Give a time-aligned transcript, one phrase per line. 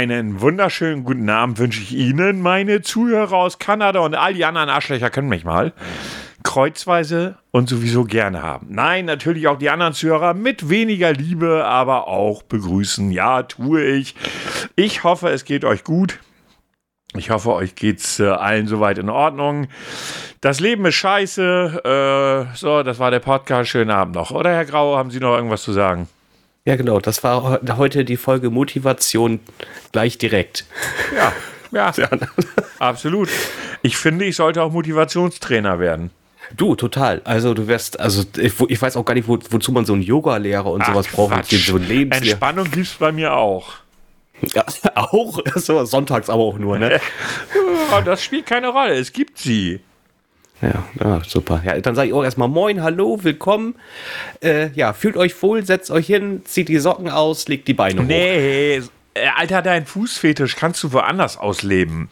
[0.00, 4.70] Einen wunderschönen guten Abend wünsche ich Ihnen, meine Zuhörer aus Kanada und all die anderen
[4.70, 5.74] Arschlöcher können mich mal
[6.42, 8.68] kreuzweise und sowieso gerne haben.
[8.70, 13.10] Nein, natürlich auch die anderen Zuhörer mit weniger Liebe, aber auch begrüßen.
[13.10, 14.14] Ja, tue ich.
[14.74, 16.18] Ich hoffe, es geht euch gut.
[17.14, 19.68] Ich hoffe, euch geht's äh, allen soweit in Ordnung.
[20.40, 22.48] Das Leben ist scheiße.
[22.54, 23.68] Äh, so, das war der Podcast.
[23.68, 24.30] Schönen Abend noch.
[24.30, 26.08] Oder Herr Grau, haben Sie noch irgendwas zu sagen?
[26.64, 27.00] Ja, genau.
[27.00, 29.40] Das war heute die Folge Motivation
[29.92, 30.64] gleich direkt.
[31.72, 32.08] Ja, ja,
[32.80, 33.28] absolut.
[33.82, 36.10] Ich finde, ich sollte auch Motivationstrainer werden.
[36.56, 37.22] Du, total.
[37.24, 40.02] Also du wirst, also ich, ich weiß auch gar nicht, wo, wozu man so einen
[40.02, 41.46] Yoga-Lehrer und Ach, sowas braucht.
[41.46, 43.74] So Entspannung gibt es bei mir auch.
[44.52, 44.64] Ja,
[44.96, 47.00] auch, so, sonntags aber auch nur, ne?
[48.04, 49.80] das spielt keine Rolle, es gibt sie.
[50.62, 51.62] Ja, ja, super.
[51.64, 53.76] Ja, dann sage ich auch erstmal Moin, hallo, willkommen.
[54.42, 58.02] Äh, ja, fühlt euch wohl, setzt euch hin, zieht die Socken aus, legt die Beine
[58.02, 58.90] nee, hoch.
[59.14, 62.10] Nee, Alter, dein Fußfetisch kannst du woanders ausleben.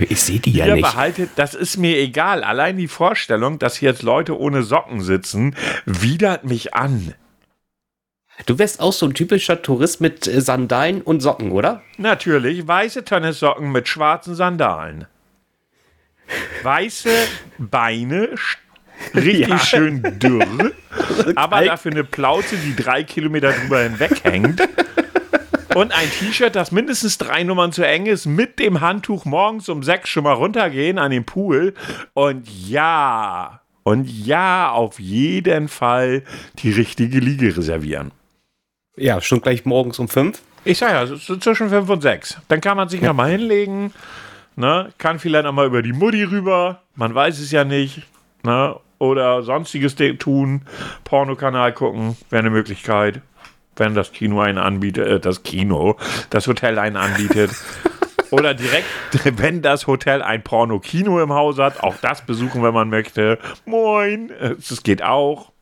[0.00, 0.82] Ich sehe die ja nicht.
[0.82, 2.42] Behaltet, das ist mir egal.
[2.42, 7.14] Allein die Vorstellung, dass hier jetzt Leute ohne Socken sitzen, widert mich an.
[8.46, 11.82] Du wärst auch so ein typischer Tourist mit äh, Sandalen und Socken, oder?
[11.98, 15.06] Natürlich, weiße Tennissocken mit schwarzen Sandalen.
[16.62, 17.10] Weiße
[17.58, 18.30] Beine,
[19.14, 19.58] richtig ja.
[19.58, 20.72] schön dürr,
[21.34, 24.62] aber dafür eine Plauze, die drei Kilometer drüber hinweg hängt.
[25.74, 29.82] Und ein T-Shirt, das mindestens drei Nummern zu eng ist, mit dem Handtuch morgens um
[29.82, 31.74] sechs schon mal runtergehen an den Pool.
[32.12, 36.22] Und ja, und ja, auf jeden Fall
[36.60, 38.12] die richtige Liege reservieren.
[38.96, 40.40] Ja, schon gleich morgens um fünf?
[40.64, 42.38] Ich sag ja, so zwischen fünf und sechs.
[42.48, 43.08] Dann kann man sich ja.
[43.08, 43.92] nochmal hinlegen,
[44.56, 44.92] ne?
[44.98, 48.02] kann vielleicht nochmal über die Mutti rüber, man weiß es ja nicht,
[48.42, 48.76] ne?
[48.98, 50.62] oder sonstiges tun,
[51.04, 53.20] Pornokanal gucken, wäre eine Möglichkeit,
[53.76, 55.96] wenn das Kino einen anbietet, äh, das Kino,
[56.30, 57.50] das Hotel einen anbietet.
[58.30, 58.86] Oder direkt,
[59.38, 63.38] wenn das Hotel ein Porno-Kino im Haus hat, auch das besuchen, wenn man möchte.
[63.64, 65.52] Moin, das geht auch.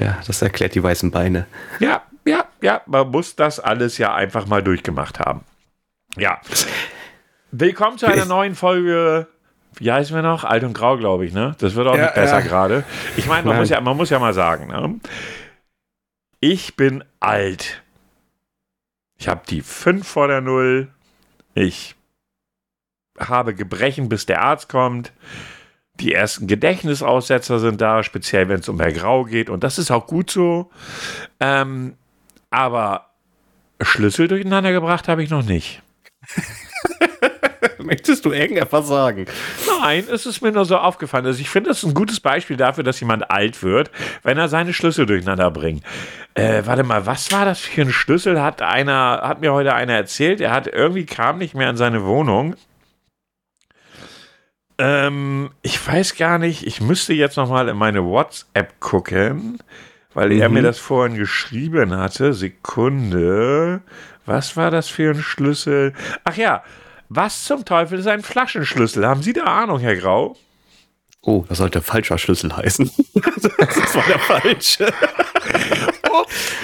[0.00, 1.46] Ja, das erklärt die weißen Beine.
[1.78, 5.42] Ja, ja, ja, man muss das alles ja einfach mal durchgemacht haben.
[6.16, 6.40] Ja.
[7.52, 9.28] Willkommen zu einer neuen Folge.
[9.76, 10.42] Wie heißen wir noch?
[10.42, 11.54] Alt und Grau, glaube ich, ne?
[11.58, 12.46] Das wird auch ja, nicht besser ja.
[12.46, 12.84] gerade.
[13.16, 14.98] Ich meine, man, muss ja, man muss ja mal sagen, ne?
[16.40, 17.82] Ich bin alt.
[19.16, 20.88] Ich habe die 5 vor der Null.
[21.54, 21.94] Ich
[23.18, 25.12] habe Gebrechen, bis der Arzt kommt.
[26.00, 29.50] Die ersten Gedächtnisaussetzer sind da, speziell wenn es um Herr Grau geht.
[29.50, 30.70] Und das ist auch gut so.
[31.38, 31.96] Ähm,
[32.50, 33.10] aber
[33.80, 35.82] Schlüssel durcheinander gebracht habe ich noch nicht.
[37.86, 39.26] Möchtest du irgendetwas sagen?
[39.80, 41.24] Nein, es ist mir nur so aufgefallen.
[41.24, 43.90] Also ich finde, das ist ein gutes Beispiel dafür, dass jemand alt wird,
[44.24, 45.84] wenn er seine Schlüssel durcheinander bringt.
[46.34, 48.42] Äh, warte mal, was war das für ein Schlüssel?
[48.42, 52.04] Hat einer, hat mir heute einer erzählt, er hat irgendwie kam nicht mehr in seine
[52.04, 52.56] Wohnung.
[54.78, 59.58] Ähm, ich weiß gar nicht, ich müsste jetzt noch mal in meine WhatsApp gucken,
[60.12, 60.40] weil mhm.
[60.40, 60.64] er mir mhm.
[60.64, 62.34] das vorhin geschrieben hatte.
[62.34, 63.80] Sekunde.
[64.26, 65.94] Was war das für ein Schlüssel?
[66.24, 66.64] Ach ja,
[67.08, 69.06] was zum Teufel ist ein Flaschenschlüssel?
[69.06, 70.36] Haben Sie da Ahnung, Herr Grau?
[71.22, 72.90] Oh, das sollte falscher Schlüssel heißen.
[73.14, 74.92] das war der falsche.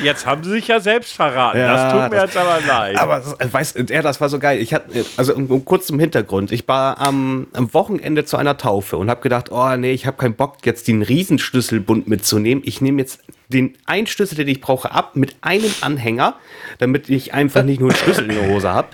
[0.03, 1.59] Jetzt haben sie sich ja selbst verraten.
[1.59, 2.97] Ja, das tut mir das, jetzt aber leid.
[2.99, 4.61] Aber weißt er, das war so geil.
[4.61, 6.53] Ich hatte, also um, um kurz zum Hintergrund.
[6.53, 10.17] Ich war am, am Wochenende zu einer Taufe und habe gedacht, oh nee, ich habe
[10.17, 12.63] keinen Bock, jetzt den Riesenschlüsselbund mitzunehmen.
[12.67, 16.37] Ich nehme jetzt den einen Schlüssel, den ich brauche, ab mit einem Anhänger,
[16.79, 18.89] damit ich einfach nicht nur einen Schlüssel in der Hose habe.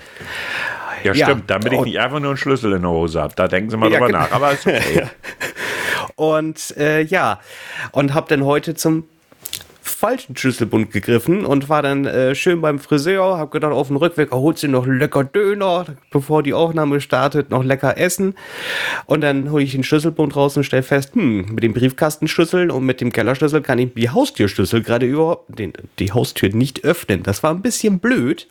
[1.03, 3.33] Ja, ja, stimmt, damit ich nicht einfach nur einen Schlüssel in der Hose habe.
[3.35, 4.19] Da denken Sie mal drüber genau.
[4.19, 4.31] nach.
[4.31, 5.07] Aber ist okay.
[6.15, 7.39] und äh, ja,
[7.91, 9.05] und habe dann heute zum
[9.89, 13.37] falschen Schlüsselbund gegriffen und war dann äh, schön beim Friseur.
[13.37, 17.63] Hab gedacht, auf dem Rückweg erholt sie noch lecker Döner, bevor die Aufnahme startet, noch
[17.63, 18.35] lecker essen.
[19.05, 22.85] Und dann hole ich den Schlüsselbund raus und stelle fest, hm, mit dem Briefkastenschlüssel und
[22.85, 27.23] mit dem Kellerschlüssel kann ich die Haustürschlüssel gerade überhaupt, den, die Haustür nicht öffnen.
[27.23, 28.47] Das war ein bisschen blöd.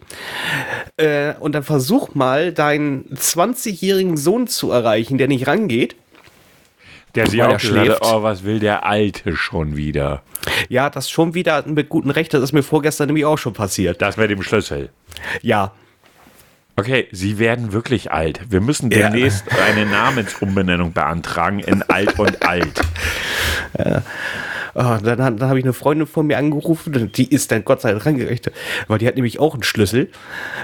[0.97, 5.97] Äh, und dann versuch mal, deinen 20-jährigen Sohn zu erreichen, der nicht rangeht.
[7.15, 8.01] Der sie auch schläft.
[8.03, 10.23] oh, was will der Alte schon wieder?
[10.69, 14.03] Ja, das schon wieder mit gutem Recht, das ist mir vorgestern nämlich auch schon passiert.
[14.03, 14.91] Das mit dem Schlüssel.
[15.43, 15.73] Ja.
[16.77, 18.41] Okay, Sie werden wirklich alt.
[18.51, 19.65] Wir müssen demnächst ja.
[19.65, 22.81] eine Namensumbenennung beantragen in Alt und Alt.
[23.77, 24.03] Ja.
[24.75, 27.93] Oh, dann, dann habe ich eine Freundin von mir angerufen, die ist dann Gott sei
[27.93, 28.55] Dank rangerechnet,
[28.87, 30.11] weil die hat nämlich auch einen Schlüssel.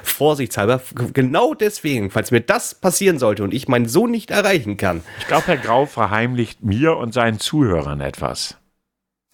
[0.02, 0.80] Vorsichtshalber,
[1.12, 5.02] genau deswegen, falls mir das passieren sollte und ich meinen Sohn nicht erreichen kann.
[5.18, 8.56] Ich glaube, Herr Grau verheimlicht mir und seinen Zuhörern etwas.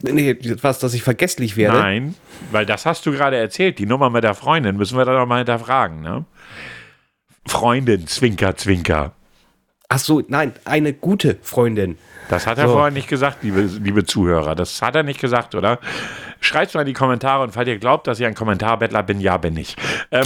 [0.03, 1.79] Nee, was, dass ich vergesslich werde?
[1.79, 2.15] Nein,
[2.53, 3.79] weil das hast du gerade erzählt.
[3.79, 6.25] Die Nummer mit der Freundin müssen wir da noch mal hinterfragen, ne?
[7.47, 9.13] Freundin, Zwinker, Zwinker.
[9.89, 11.99] Ach so, nein, eine gute Freundin.
[12.31, 12.75] Das hat er so.
[12.75, 14.55] vorher nicht gesagt, liebe, liebe Zuhörer.
[14.55, 15.81] Das hat er nicht gesagt, oder?
[16.41, 19.37] Schreibt mal in die Kommentare und falls ihr glaubt, dass ich ein Kommentarbettler bin, ja,
[19.37, 19.77] bin ich.
[20.13, 20.25] Ähm,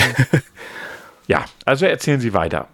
[1.27, 2.69] ja, also erzählen Sie weiter.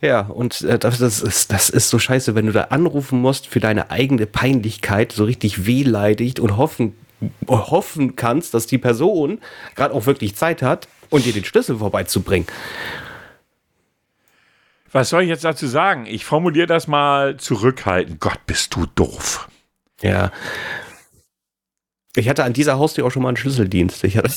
[0.00, 3.48] Ja, und äh, das, das, ist, das ist so scheiße, wenn du da anrufen musst
[3.48, 6.94] für deine eigene Peinlichkeit, so richtig wehleidigt und hoffen,
[7.48, 9.40] hoffen kannst, dass die Person
[9.74, 12.46] gerade auch wirklich Zeit hat und dir den Schlüssel vorbeizubringen.
[14.96, 16.06] Was soll ich jetzt dazu sagen?
[16.06, 18.18] Ich formuliere das mal zurückhaltend.
[18.18, 19.46] Gott, bist du doof.
[20.00, 20.32] Ja.
[22.14, 24.04] Ich hatte an dieser Haustür auch schon mal einen Schlüsseldienst.
[24.04, 24.30] Ich hatte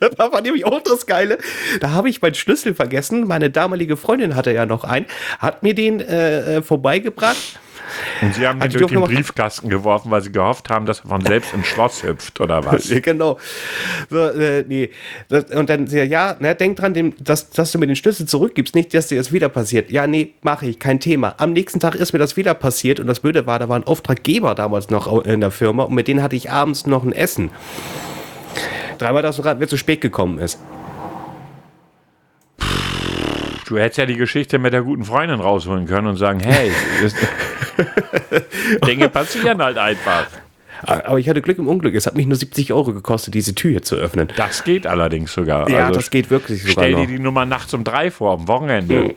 [0.18, 1.38] da war nämlich auch das Geile.
[1.80, 3.26] Da habe ich meinen Schlüssel vergessen.
[3.26, 5.06] Meine damalige Freundin hatte ja noch einen,
[5.38, 7.60] hat mir den äh, äh vorbeigebracht.
[8.22, 11.24] Und sie haben ihn durch den Briefkasten geworfen, weil sie gehofft haben, dass er von
[11.24, 12.88] selbst ins Schloss hüpft, oder was?
[13.02, 13.38] genau.
[14.10, 14.90] So, äh, nee.
[15.28, 18.74] Das, und dann ja, na, denk dran, dem, dass, dass du mir den Schlüssel zurückgibst,
[18.74, 19.90] nicht, dass dir das wieder passiert.
[19.90, 21.34] Ja, nee, mache ich, kein Thema.
[21.38, 23.84] Am nächsten Tag ist mir das wieder passiert und das Blöde war, da war ein
[23.84, 27.50] Auftraggeber damals noch in der Firma und mit denen hatte ich abends noch ein Essen.
[28.98, 30.58] Dreimal, dass er zu spät gekommen ist.
[33.68, 36.72] Du hättest ja die Geschichte mit der guten Freundin rausholen können und sagen, hey,
[38.86, 40.26] Dinge passieren halt einfach.
[40.82, 41.94] Aber ich hatte Glück im Unglück.
[41.94, 44.28] Es hat mich nur 70 Euro gekostet, diese Tür hier zu öffnen.
[44.36, 45.68] Das geht allerdings sogar.
[45.68, 47.06] Ja, also das geht wirklich sogar Stell dir noch.
[47.06, 49.14] die Nummer nachts um drei vor, am Wochenende.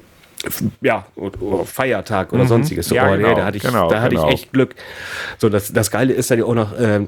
[0.81, 2.47] Ja, oder Feiertag oder mhm.
[2.47, 2.87] sonstiges.
[2.87, 4.27] So, ja, genau, da hatte ich, genau, da hatte genau.
[4.27, 4.75] ich echt Glück.
[5.37, 7.05] So, das, das Geile ist ja auch noch, äh,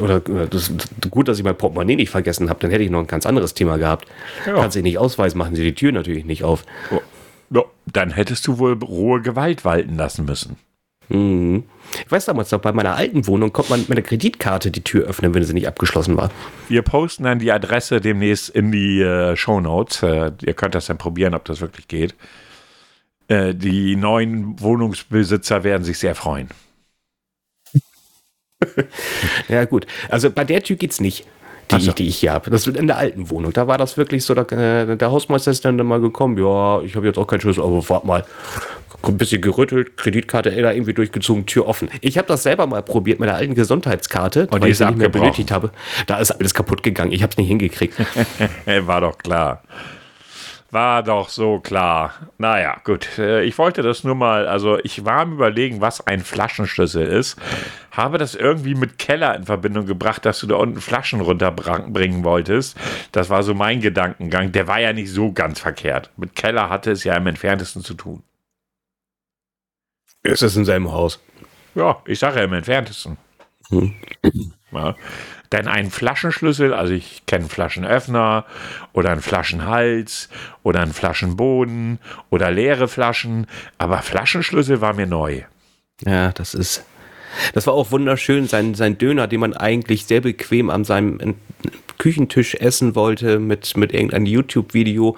[0.00, 0.72] oder das,
[1.10, 3.52] gut, dass ich mein Portemonnaie nicht vergessen habe, dann hätte ich noch ein ganz anderes
[3.52, 4.08] Thema gehabt.
[4.46, 4.54] Ja.
[4.54, 6.64] Kannst du nicht ausweisen, machen sie die Tür natürlich nicht auf.
[6.90, 7.00] Oh.
[7.50, 10.56] Ja, dann hättest du wohl rohe Gewalt walten lassen müssen.
[11.08, 11.64] Mhm.
[12.04, 15.06] Ich weiß damals noch, bei meiner alten Wohnung konnte man mit einer Kreditkarte die Tür
[15.06, 16.30] öffnen, wenn sie nicht abgeschlossen war.
[16.68, 20.02] Wir posten dann die Adresse demnächst in die äh, Show Notes.
[20.02, 22.14] Äh, ihr könnt das dann probieren, ob das wirklich geht.
[23.28, 26.48] Äh, die neuen Wohnungsbesitzer werden sich sehr freuen.
[29.48, 29.86] ja, gut.
[30.10, 31.26] Also bei der Tür geht's nicht,
[31.70, 31.92] die, so.
[31.92, 32.50] die ich hier habe.
[32.50, 33.52] Das wird in der alten Wohnung.
[33.52, 36.96] Da war das wirklich so, da, äh, der Hausmeister ist dann mal gekommen, ja, ich
[36.96, 38.24] habe jetzt auch keinen Schlüssel, aber warte mal.
[39.00, 41.88] Ein bisschen gerüttelt, Kreditkarte da irgendwie durchgezogen, Tür offen.
[42.00, 45.08] Ich habe das selber mal probiert mit der alten Gesundheitskarte, weil ich sie nicht mehr
[45.08, 45.70] benötigt habe.
[46.08, 47.12] Da ist alles kaputt gegangen.
[47.12, 47.94] Ich habe es nicht hingekriegt.
[48.86, 49.62] War doch klar.
[50.70, 52.12] War doch so klar.
[52.36, 53.18] Naja, gut.
[53.18, 57.38] Äh, ich wollte das nur mal, also ich war am Überlegen, was ein Flaschenschlüssel ist.
[57.90, 62.76] Habe das irgendwie mit Keller in Verbindung gebracht, dass du da unten Flaschen runterbringen wolltest.
[63.12, 64.52] Das war so mein Gedankengang.
[64.52, 66.10] Der war ja nicht so ganz verkehrt.
[66.18, 68.22] Mit Keller hatte es ja im entferntesten zu tun.
[70.22, 71.18] Ist das in seinem Haus?
[71.74, 73.16] Ja, ich sage ja im entferntesten.
[73.70, 73.94] Hm.
[74.72, 74.94] Ja.
[75.52, 78.44] Denn ein Flaschenschlüssel, also ich kenne Flaschenöffner
[78.92, 80.28] oder einen Flaschenhals
[80.62, 81.98] oder einen Flaschenboden
[82.28, 83.46] oder leere Flaschen,
[83.78, 85.42] aber Flaschenschlüssel war mir neu.
[86.04, 86.84] Ja, das ist.
[87.54, 91.36] Das war auch wunderschön, sein, sein Döner, den man eigentlich sehr bequem an seinem
[91.98, 95.16] Küchentisch essen wollte mit, mit irgendeinem YouTube-Video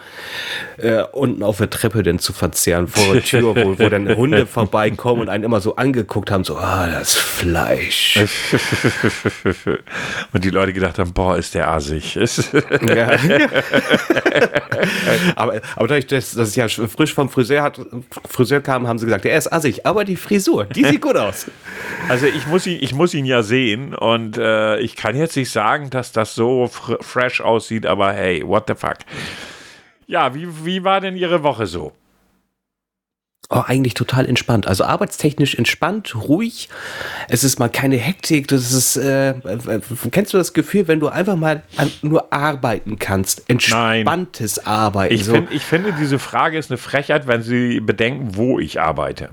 [0.79, 4.47] äh, unten auf der Treppe denn zu verzehren vor der Tür, wo, wo dann Hunde
[4.51, 8.19] vorbeikommen und einen immer so angeguckt haben, so, ah, das Fleisch.
[10.33, 12.15] und die Leute gedacht haben, boah, ist der assig.
[12.15, 13.11] ja.
[15.37, 17.79] aber, aber dadurch, dass das ja frisch vom Friseur, hat,
[18.27, 21.47] Friseur kam, haben sie gesagt, er ist assig, aber die Frisur, die sieht gut aus.
[22.09, 25.51] Also ich muss ihn, ich muss ihn ja sehen und äh, ich kann jetzt nicht
[25.51, 28.99] sagen, dass das so fresh aussieht, aber hey, what the fuck.
[30.07, 31.93] Ja, wie, wie war denn Ihre Woche so?
[33.53, 34.69] Oh, eigentlich total entspannt.
[34.69, 36.69] Also arbeitstechnisch entspannt, ruhig.
[37.29, 38.47] Es ist mal keine Hektik.
[38.47, 39.81] Das ist, äh, äh
[40.13, 43.51] kennst du das Gefühl, wenn du einfach mal an, nur arbeiten kannst?
[43.51, 44.67] Entspanntes Nein.
[44.67, 45.15] Arbeiten.
[45.15, 45.33] Ich, so.
[45.33, 49.31] find, ich finde, diese Frage ist eine Frechheit, wenn Sie bedenken, wo ich arbeite.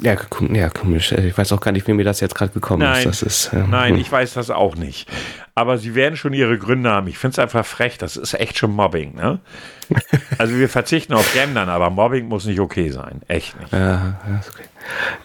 [0.00, 0.16] Ja,
[0.52, 1.12] ja, komisch.
[1.12, 3.22] Ich weiß auch gar nicht, wie mir das jetzt gerade gekommen nein, ist.
[3.22, 4.00] ist äh, nein, hm.
[4.00, 5.08] ich weiß das auch nicht.
[5.54, 7.08] Aber sie werden schon ihre Gründe haben.
[7.08, 7.98] Ich finde es einfach frech.
[7.98, 9.14] Das ist echt schon Mobbing.
[9.14, 9.40] Ne?
[10.38, 13.22] also wir verzichten auf Gendern, aber Mobbing muss nicht okay sein.
[13.28, 13.72] Echt nicht.
[13.72, 14.64] Ja, okay.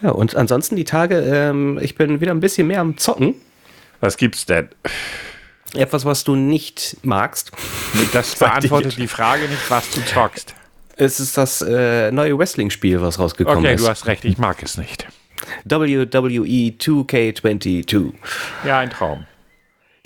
[0.01, 3.35] ja und ansonsten die Tage, ähm, ich bin wieder ein bisschen mehr am Zocken.
[3.99, 4.69] Was gibt's denn?
[5.73, 7.51] Etwas, was du nicht magst.
[8.13, 10.55] Das beantwortet die Frage nicht, was du zockst.
[10.97, 13.81] Es ist das äh, neue Wrestling-Spiel, was rausgekommen okay, ist.
[13.81, 15.07] Okay, du hast recht, ich mag es nicht.
[15.63, 18.13] WWE 2K22.
[18.65, 19.25] Ja, ein Traum.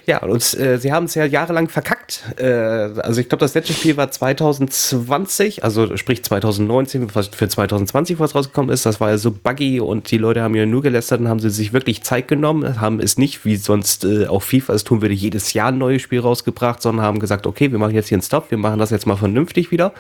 [0.06, 2.24] Ja, und äh, sie haben es ja jahrelang verkackt.
[2.38, 8.20] Äh, also ich glaube, das letzte Spiel war 2020, also sprich 2019, was für 2020
[8.20, 8.86] was rausgekommen ist.
[8.86, 11.50] Das war ja so buggy und die Leute haben ja nur gelästert und haben sie
[11.50, 15.14] sich wirklich Zeit genommen, haben es nicht, wie sonst äh, auch FIFA es tun würde,
[15.14, 18.24] jedes Jahr ein neues Spiel rausgebracht, sondern haben gesagt, okay, wir machen jetzt hier einen
[18.24, 19.94] Stop, wir machen das jetzt mal vernünftig wieder,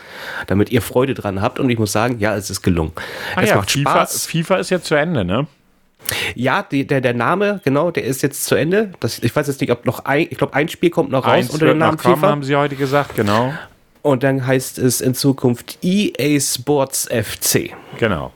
[0.47, 1.59] damit ihr Freude dran habt.
[1.59, 2.91] Und ich muss sagen, ja, es ist gelungen.
[3.35, 4.25] Ah es ja, macht FIFA, Spaß.
[4.25, 5.47] FIFA ist jetzt zu Ende, ne?
[6.35, 8.91] Ja, die, der, der Name, genau, der ist jetzt zu Ende.
[8.99, 11.33] Das, ich weiß jetzt nicht, ob noch ein, ich glaube, ein Spiel kommt noch raus
[11.33, 12.27] Eins unter dem Namen noch kommen, FIFA.
[12.29, 13.53] haben sie heute gesagt, genau.
[14.01, 17.71] Und dann heißt es in Zukunft EA Sports FC.
[17.97, 18.33] Genau.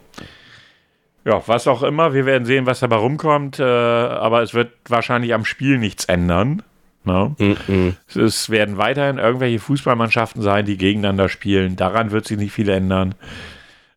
[1.25, 5.33] Ja, was auch immer, wir werden sehen, was dabei rumkommt, äh, aber es wird wahrscheinlich
[5.33, 6.61] am Spiel nichts ändern.
[7.03, 7.95] Ne?
[8.15, 11.75] Es werden weiterhin irgendwelche Fußballmannschaften sein, die gegeneinander spielen.
[11.75, 13.15] Daran wird sich nicht viel ändern.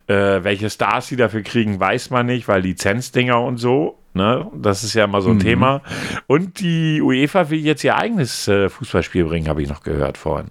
[0.08, 4.50] Äh, welche Stars sie dafür kriegen, weiß man nicht, weil Lizenzdinger und so, ne?
[4.54, 5.82] das ist ja immer so ein Thema.
[6.26, 10.50] Und die UEFA will jetzt ihr eigenes äh, Fußballspiel bringen, habe ich noch gehört vorhin.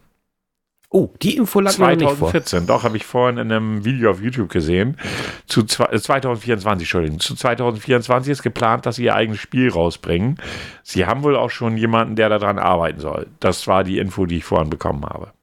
[0.89, 2.29] Oh, die Info lag mir noch nicht vor.
[2.31, 4.97] 2014, doch, habe ich vorhin in einem Video auf YouTube gesehen.
[5.45, 7.19] Zu zwei, äh, 2024, Entschuldigung.
[7.19, 10.37] Zu 2024 ist geplant, dass sie ihr eigenes Spiel rausbringen.
[10.83, 13.27] Sie haben wohl auch schon jemanden, der daran arbeiten soll.
[13.41, 15.33] Das war die Info, die ich vorhin bekommen habe.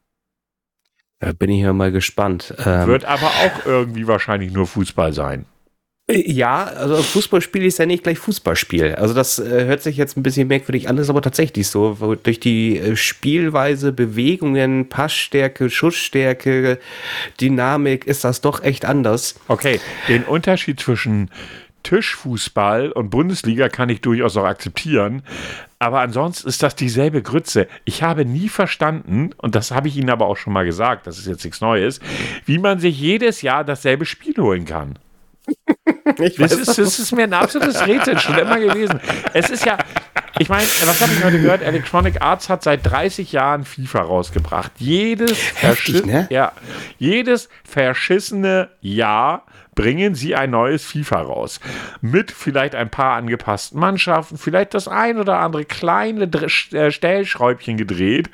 [1.25, 2.55] Da bin ich ja mal gespannt.
[2.67, 5.47] Ähm, Wird aber auch irgendwie wahrscheinlich nur Fußball sein.
[6.11, 8.97] ja, also Fußballspiel ist ja nicht gleich Fußballspiel.
[8.97, 12.17] Also das äh, hört sich jetzt ein bisschen merkwürdig an, ist aber tatsächlich so.
[12.23, 16.79] Durch die äh, Spielweise, Bewegungen, Passstärke, Schussstärke,
[17.41, 19.37] Dynamik ist das doch echt anders.
[19.49, 21.31] Okay, den Unterschied zwischen
[21.85, 25.23] Tischfußball und Bundesliga kann ich durchaus auch akzeptieren.
[25.79, 27.69] Aber ansonsten ist das dieselbe Grütze.
[27.85, 31.19] Ich habe nie verstanden, und das habe ich Ihnen aber auch schon mal gesagt, das
[31.19, 32.01] ist jetzt nichts Neues,
[32.47, 34.99] wie man sich jedes Jahr dasselbe Spiel holen kann.
[36.19, 39.01] Ich Das ist, das ist mir ein absolutes Rätsel schon immer gewesen.
[39.33, 39.79] Es ist ja,
[40.39, 41.63] ich meine, was habe ich heute gehört?
[41.63, 44.73] Electronic Arts hat seit 30 Jahren FIFA rausgebracht.
[44.79, 46.27] Jedes, Heftig, ne?
[46.31, 46.53] ja,
[46.99, 51.61] jedes verschissene Jahr bringen sie ein neues FIFA raus.
[52.01, 58.31] Mit vielleicht ein paar angepassten Mannschaften, vielleicht das ein oder andere kleine äh, Stellschräubchen gedreht.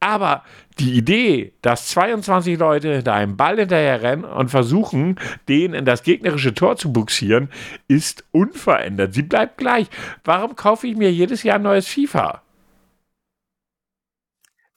[0.00, 0.44] Aber
[0.78, 6.04] die Idee, dass 22 Leute hinter einem Ball hinterher rennen und versuchen, den in das
[6.04, 7.50] gegnerische Tor zu buxieren,
[7.88, 9.14] ist unverändert.
[9.14, 9.88] Sie bleibt gleich.
[10.24, 12.42] Warum kaufe ich mir jedes Jahr ein neues FIFA?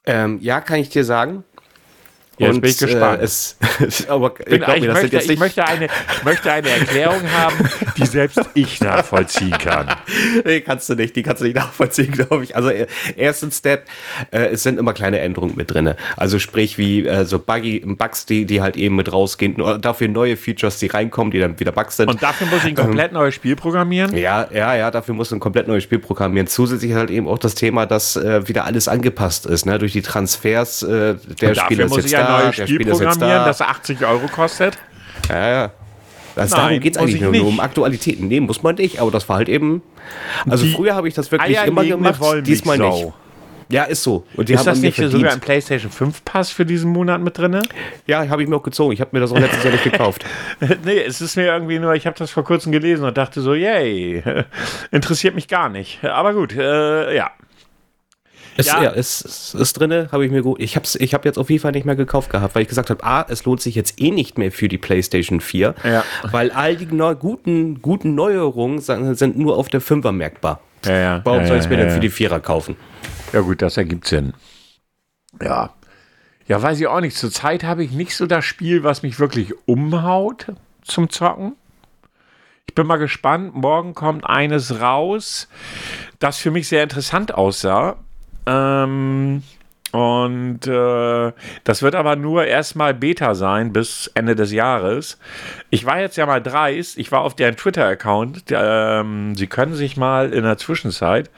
[0.05, 1.43] Ähm, ja, kann ich dir sagen.
[2.41, 3.21] Jetzt bin ich gespannt.
[3.21, 3.57] Äh, es,
[4.07, 5.87] aber Bin, ich, mir, möchte, ich möchte, eine,
[6.23, 7.55] möchte eine Erklärung haben,
[7.97, 9.87] die selbst ich nachvollziehen kann.
[10.43, 12.55] Nee, kannst du nicht, die kannst du nicht nachvollziehen, glaube ich.
[12.55, 13.85] Also äh, ersten Step,
[14.31, 15.93] äh, es sind immer kleine Änderungen mit drin.
[16.15, 20.37] Also sprich wie äh, so Buggy, Bugs, die, die halt eben mit rausgehen, dafür neue
[20.37, 22.09] Features, die reinkommen, die dann wieder Bugs sind.
[22.09, 24.15] Und dafür muss ich ein komplett neues Spiel programmieren.
[24.15, 26.47] ja, ja, ja, dafür musst du ein komplett neues Spiel programmieren.
[26.47, 29.77] Zusätzlich halt eben auch das Thema, dass äh, wieder alles angepasst ist, ne?
[29.77, 33.19] Durch die Transfers, äh, der Und Spieler ist muss jetzt ich da, neues Spiel programmieren,
[33.19, 33.45] da.
[33.45, 34.77] das 80 Euro kostet.
[35.29, 35.71] Ja, ja.
[36.35, 37.63] Also Nein, darum geht es eigentlich ich nur, nur um nicht.
[37.63, 38.27] Aktualitäten.
[38.27, 39.81] Nee, muss man nicht, aber das war halt eben.
[40.49, 42.87] Also Die früher habe ich das wirklich immer gemacht, diesmal nicht.
[42.87, 43.13] Wollmilchsau.
[43.71, 44.25] Ja, ist so.
[44.35, 45.13] Und die Ist haben das nicht verdient.
[45.13, 47.61] sogar ein PlayStation 5 Pass für diesen Monat mit drin?
[48.05, 48.91] Ja, habe ich mir auch gezogen.
[48.91, 50.25] Ich habe mir das auch letztes Jahr nicht gekauft.
[50.85, 53.53] nee, es ist mir irgendwie nur, ich habe das vor kurzem gelesen und dachte so,
[53.53, 54.21] yay,
[54.91, 56.03] interessiert mich gar nicht.
[56.03, 57.31] Aber gut, äh, ja.
[58.61, 58.83] Ist, Ja.
[58.83, 58.89] ja.
[58.91, 60.59] ist, ist, ist drinne, habe ich mir gut.
[60.59, 62.89] Ich habe ich hab jetzt auf jeden Fall nicht mehr gekauft gehabt, weil ich gesagt
[62.89, 66.03] habe, A, es lohnt sich jetzt eh nicht mehr für die PlayStation 4, Ja.
[66.31, 70.59] weil all die neu, guten, guten Neuerungen sind nur auf der 5er merkbar.
[70.85, 71.21] Ja, ja.
[71.23, 72.75] Warum soll ich es mir denn für die 4er kaufen?
[73.33, 74.33] Ja gut, das ergibt Sinn.
[75.41, 75.71] Ja.
[76.47, 77.15] Ja, weiß ich auch nicht.
[77.15, 80.47] Zurzeit habe ich nicht so das Spiel, was mich wirklich umhaut
[80.83, 81.53] zum Zocken.
[82.67, 83.53] Ich bin mal gespannt.
[83.55, 85.47] Morgen kommt eines raus,
[86.19, 87.97] das für mich sehr interessant aussah.
[88.45, 89.43] Ähm,
[89.91, 91.33] und äh,
[91.65, 95.19] das wird aber nur erstmal Beta sein bis Ende des Jahres.
[95.69, 96.97] Ich war jetzt ja mal dreist.
[96.97, 98.45] Ich war auf deren Twitter-Account.
[98.51, 101.29] Ähm, Sie können sich mal in der Zwischenzeit,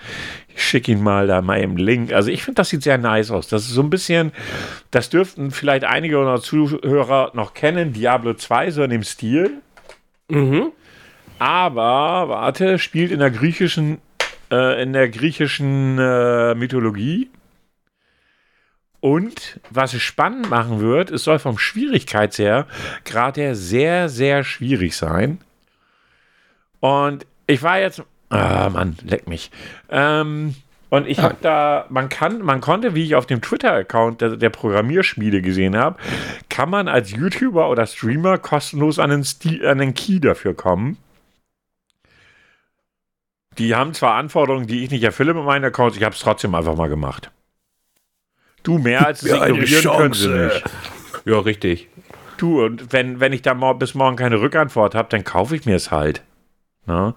[0.55, 2.13] ich schicke Ihnen mal da mal im Link.
[2.13, 3.47] Also ich finde, das sieht sehr nice aus.
[3.47, 4.31] Das ist so ein bisschen,
[4.91, 9.61] das dürften vielleicht einige unserer Zuhörer noch kennen, Diablo 2, so in dem Stil.
[11.39, 13.97] Aber, warte, spielt in der griechischen,
[14.53, 17.29] äh, in der griechischen äh, Mythologie.
[18.99, 22.67] Und was es spannend machen wird, es soll vom Schwierigkeits her
[23.03, 25.39] gerade her sehr, sehr schwierig sein.
[26.79, 29.51] Und ich war jetzt, ah Mann, leck mich.
[29.89, 30.55] Ähm,
[30.89, 34.49] und ich habe da, man kann, man konnte, wie ich auf dem Twitter-Account der, der
[34.51, 35.97] Programmierschmiede gesehen habe,
[36.49, 40.97] kann man als YouTuber oder Streamer kostenlos an den, Sti an den Key dafür kommen.
[43.57, 46.55] Die haben zwar Anforderungen, die ich nicht erfülle mit meinen Accounts, ich habe es trotzdem
[46.55, 47.31] einfach mal gemacht.
[48.63, 50.63] Du, mehr als es Ja, ignorieren können sie nicht.
[51.25, 51.89] Ja, richtig.
[52.37, 55.65] Du, und wenn, wenn ich da mor bis morgen keine Rückantwort habe, dann kaufe ich
[55.65, 56.23] mir es halt.
[56.85, 57.15] Na?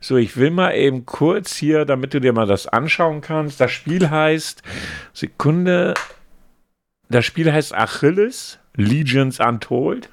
[0.00, 3.60] So, ich will mal eben kurz hier, damit du dir mal das anschauen kannst.
[3.60, 4.62] Das Spiel heißt,
[5.12, 5.94] Sekunde,
[7.08, 10.08] das Spiel heißt Achilles, Legions Untold.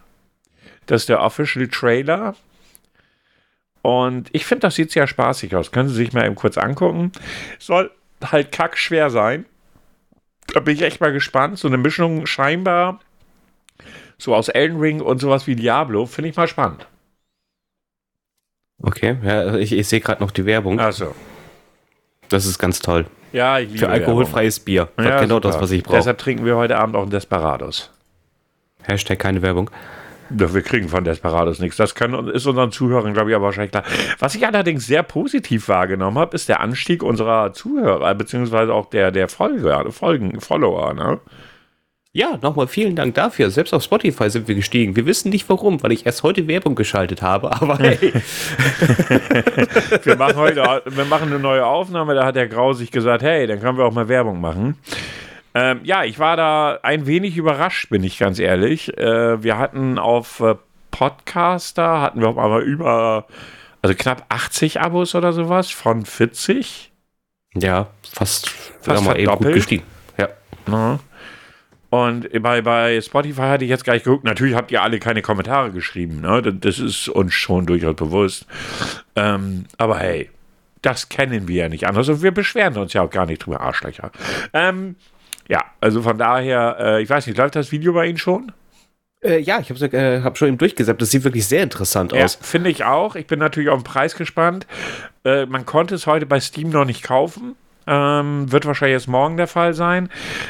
[0.85, 2.35] Das ist der Official Trailer.
[3.81, 5.71] Und ich finde, das sieht sehr spaßig aus.
[5.71, 7.11] Können Sie sich mal eben kurz angucken.
[7.59, 7.91] Soll
[8.23, 9.45] halt kackschwer sein.
[10.53, 11.57] Da bin ich echt mal gespannt.
[11.57, 12.99] So eine Mischung scheinbar
[14.19, 16.05] so aus Elden Ring und sowas wie Diablo.
[16.05, 16.85] Finde ich mal spannend.
[18.81, 20.79] Okay, ja, ich, ich sehe gerade noch die Werbung.
[20.79, 21.15] Also.
[22.29, 23.05] Das ist ganz toll.
[23.31, 24.89] Ja, ich liebe Für alkoholfreies Bier.
[24.95, 25.05] Werbung.
[25.05, 25.47] Ja, genau super.
[25.49, 25.97] das, was ich brauche.
[25.97, 27.89] Deshalb trinken wir heute Abend auch einen Desperados.
[28.83, 29.69] Hashtag keine Werbung.
[30.29, 31.77] Wir kriegen von Desperados nichts.
[31.77, 33.83] Das kann, ist unseren Zuhörern, glaube ich, aber wahrscheinlich klar.
[34.19, 39.11] Was ich allerdings sehr positiv wahrgenommen habe, ist der Anstieg unserer Zuhörer, beziehungsweise auch der,
[39.11, 40.93] der Folger, Folgen, Follower.
[40.93, 41.19] Ne?
[42.11, 43.51] Ja, nochmal vielen Dank dafür.
[43.51, 44.95] Selbst auf Spotify sind wir gestiegen.
[44.95, 47.97] Wir wissen nicht warum, weil ich erst heute Werbung geschaltet habe, aber hey.
[50.03, 52.15] Wir machen heute wir machen eine neue Aufnahme.
[52.15, 54.75] Da hat der Grau sich gesagt, hey, dann können wir auch mal Werbung machen.
[55.55, 58.95] Ähm, ja, ich war da ein wenig überrascht, bin ich ganz ehrlich.
[58.97, 60.55] Äh, wir hatten auf äh,
[60.91, 63.25] Podcaster, hatten wir auf einmal über,
[63.81, 66.91] also knapp 80 Abos oder sowas von 40.
[67.55, 68.49] ja, fast,
[68.81, 69.83] Fast mal eben gut gestiegen.
[70.17, 70.29] Ja.
[70.67, 70.99] Ne?
[71.89, 74.23] Und bei, bei Spotify hatte ich jetzt gleich geguckt.
[74.23, 76.21] Natürlich habt ihr alle keine Kommentare geschrieben.
[76.21, 76.41] Ne?
[76.43, 78.45] Das- Das ist uns schon durchaus bewusst.
[79.15, 80.29] Ähm, aber hey,
[80.83, 82.07] das kennen wir ja nicht anders.
[82.07, 84.11] Und wir beschweren uns ja auch gar nicht drüber, Arschlöcher.
[84.53, 84.95] Ähm,
[85.49, 88.51] ja, also von daher, äh, ich weiß nicht, läuft das Video bei Ihnen schon?
[89.21, 91.01] Äh, ja, ich habe äh, hab schon eben durchgesäppt.
[91.01, 92.35] Das sieht wirklich sehr interessant Ja, aus.
[92.41, 93.15] finde ich auch.
[93.15, 94.65] Ich bin natürlich auf den Preis gespannt.
[95.25, 97.55] Äh, man konnte es heute bei Steam noch nicht kaufen.
[97.85, 100.09] Ähm, wird wahrscheinlich jetzt morgen der Fall sein.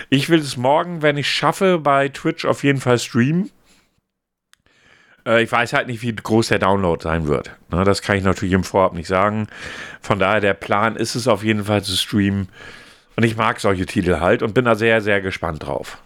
[0.10, 3.50] Ich will es morgen, wenn ich schaffe, bei Twitch auf jeden Fall streamen.
[5.26, 7.52] Äh, ich weiß halt nicht, wie groß der Download sein wird.
[7.72, 9.48] Ne, das kann ich natürlich im Vorab nicht sagen.
[10.02, 12.50] Von daher, der Plan ist es auf jeden Fall zu streamen.
[13.20, 15.98] Und ich mag solche Titel halt und bin da sehr, sehr gespannt drauf.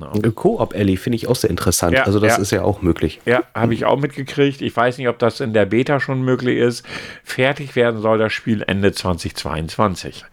[0.00, 1.92] Äh, Koop Ellie finde ich auch sehr interessant.
[1.92, 2.42] Ja, also das ja.
[2.42, 3.20] ist ja auch möglich.
[3.26, 4.62] Ja, habe ich auch mitgekriegt.
[4.62, 6.86] Ich weiß nicht, ob das in der Beta schon möglich ist.
[7.24, 10.24] Fertig werden soll das Spiel Ende 2022.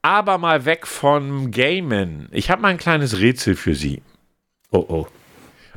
[0.00, 2.30] Aber mal weg vom Gamen.
[2.32, 4.00] Ich habe mal ein kleines Rätsel für Sie.
[4.70, 5.06] Oh oh.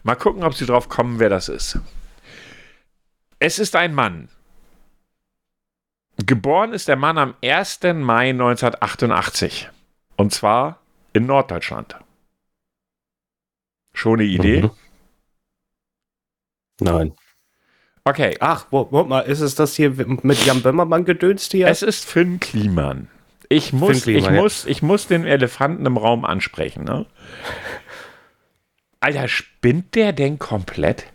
[0.03, 1.79] Mal gucken, ob Sie drauf kommen, wer das ist.
[3.39, 4.29] Es ist ein Mann.
[6.17, 7.80] Geboren ist der Mann am 1.
[7.95, 9.69] Mai 1988.
[10.15, 10.80] Und zwar
[11.13, 11.95] in Norddeutschland.
[13.93, 14.63] Schon eine Idee?
[14.63, 14.71] Mhm.
[16.82, 17.13] Nein.
[18.04, 18.38] Okay.
[18.39, 21.67] Ach, wo, wo, mal, ist es das hier mit Jan Böhmermann gedönst hier?
[21.67, 23.10] Es ist Finn Kliman.
[23.49, 24.41] Ich muss, Finn Kliman, ich, ja.
[24.41, 26.84] muss, ich muss den Elefanten im Raum ansprechen.
[26.84, 27.06] Ne?
[28.99, 31.08] Alter, spinnt der denn komplett?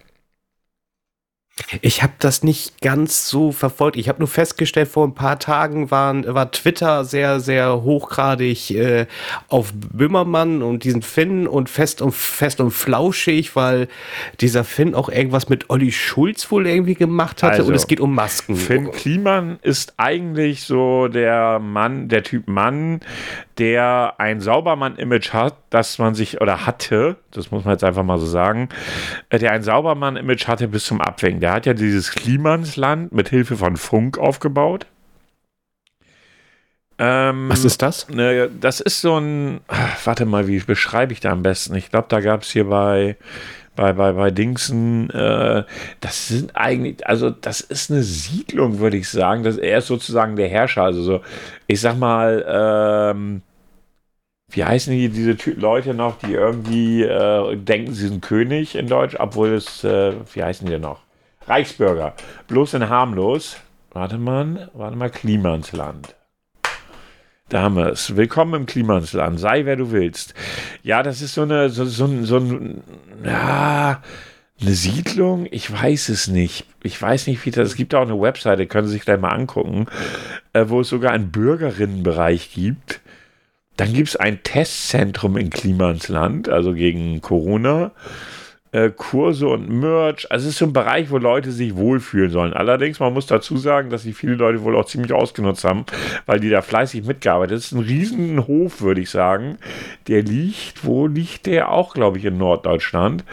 [1.82, 3.96] Ich habe das nicht ganz so verfolgt.
[3.96, 9.06] Ich habe nur festgestellt, vor ein paar Tagen waren, war Twitter sehr, sehr hochgradig äh,
[9.48, 13.88] auf Böhmermann und diesen Finn und fest und fest und flauschig, weil
[14.40, 18.00] dieser Finn auch irgendwas mit Olli Schulz wohl irgendwie gemacht hatte Also, und es geht
[18.00, 18.56] um Masken.
[18.56, 23.00] Finn Kliman ist eigentlich so der Mann, der Typ Mann,
[23.58, 28.18] der ein Saubermann-Image hat, das man sich, oder hatte, das muss man jetzt einfach mal
[28.18, 28.68] so sagen,
[29.28, 31.40] äh, der ein Saubermann-Image hatte bis zum Abwägen.
[31.40, 34.86] Der hat ja dieses Klimansland mit Hilfe von Funk aufgebaut.
[36.98, 38.08] Ähm, Was ist das?
[38.10, 39.60] Ne, das ist so ein,
[40.04, 41.74] warte mal, wie beschreibe ich da am besten?
[41.74, 43.16] Ich glaube, da gab es hier bei,
[43.76, 45.64] bei, bei, bei Dingsen, äh,
[46.00, 49.42] das sind eigentlich, also das ist eine Siedlung, würde ich sagen.
[49.42, 50.82] Das, er ist sozusagen der Herrscher.
[50.82, 51.20] Also so,
[51.66, 53.42] ich sag mal, ähm,
[54.50, 58.88] wie heißen die, diese Ty Leute noch, die irgendwie äh, denken, sie sind König in
[58.88, 61.00] Deutsch, obwohl es, äh, wie heißen die noch?
[61.46, 62.14] Reichsbürger.
[62.48, 63.56] Bloß in harmlos.
[63.92, 66.14] Warte mal, warte mal, Klimansland.
[67.50, 68.14] Da haben wir es.
[68.14, 69.40] Willkommen im Klimansland.
[69.40, 70.34] Sei wer du willst.
[70.84, 72.80] Ja, das ist so eine, so, so, so ein,
[73.24, 74.00] ja,
[74.60, 75.48] eine Siedlung.
[75.50, 76.64] Ich weiß es nicht.
[76.84, 77.70] Ich weiß nicht, wie das.
[77.70, 79.86] Es gibt auch eine Webseite, können Sie sich gleich mal angucken,
[80.52, 83.00] äh, wo es sogar einen Bürgerinnenbereich gibt.
[83.76, 87.90] Dann gibt es ein Testzentrum in Klimansland, also gegen Corona.
[88.72, 90.30] Äh, Kurse und Merch.
[90.30, 92.52] Also es ist so ein Bereich, wo Leute sich wohlfühlen sollen.
[92.52, 95.84] Allerdings, man muss dazu sagen, dass sich viele Leute wohl auch ziemlich ausgenutzt haben,
[96.26, 97.56] weil die da fleißig mitgearbeitet haben.
[97.56, 99.58] Das ist ein riesen Hof, würde ich sagen.
[100.06, 103.24] Der liegt, wo liegt der auch, glaube ich, in Norddeutschland.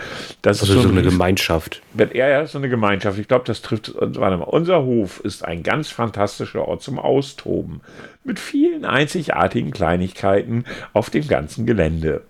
[0.42, 1.82] Das also ist so, so eine Gemeinschaft.
[2.14, 3.20] Ja, ja, so eine Gemeinschaft.
[3.20, 7.82] Ich glaube, das trifft, warte mal, unser Hof ist ein ganz fantastischer Ort zum Austoben.
[8.24, 12.24] Mit vielen einzigartigen Kleinigkeiten auf dem ganzen Gelände.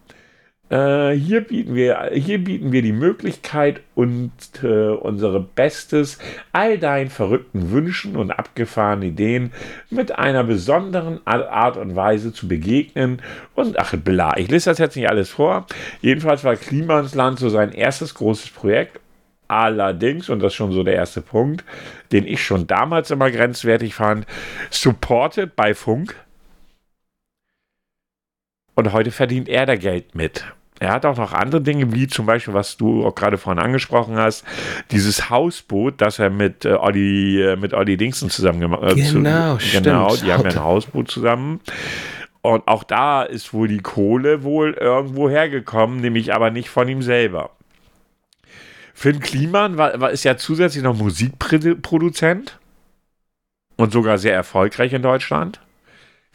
[0.70, 4.32] Äh, hier, bieten wir, hier bieten wir die Möglichkeit und
[4.64, 6.20] äh, unsere Bestes,
[6.52, 9.54] all deinen verrückten Wünschen und abgefahrenen Ideen
[9.90, 13.22] mit einer besonderen Art und Weise zu begegnen.
[13.56, 15.68] Und ach, bla, ich lese das jetzt nicht alles vor.
[16.02, 19.00] Jedenfalls war Klimansland so sein erstes großes Projekt.
[19.48, 21.64] Allerdings, und das ist schon so der erste Punkt,
[22.12, 24.26] den ich schon damals immer grenzwertig fand,
[24.70, 26.16] supported bei Funk.
[28.76, 30.46] Und heute verdient er da Geld mit.
[30.80, 34.18] Er hat auch noch andere Dinge, wie zum Beispiel, was du auch gerade vorhin angesprochen
[34.18, 34.46] hast,
[34.92, 38.98] dieses Hausboot, das er mit äh, Olli, äh, mit Olli Dingsen zusammen gemacht hat.
[38.98, 41.62] Äh, genau, zu, genau, die haben ja ein Hausboot zusammen.
[42.42, 47.02] Und auch da ist wohl die Kohle wohl irgendwo hergekommen, nämlich aber nicht von ihm
[47.02, 47.52] selber.
[48.94, 52.60] Finn Kliman war, war, ist ja zusätzlich noch Musikproduzent
[53.76, 55.60] und sogar sehr erfolgreich in Deutschland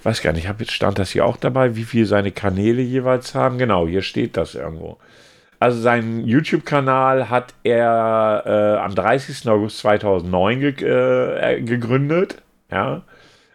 [0.05, 3.59] weiß gar nicht, jetzt stand das hier auch dabei, wie viel seine Kanäle jeweils haben.
[3.59, 4.99] Genau, hier steht das irgendwo.
[5.61, 9.49] Also seinen YouTube-Kanal hat er äh, am 30.
[9.49, 12.43] August 2009 ge äh, gegründet.
[12.71, 13.03] Ja.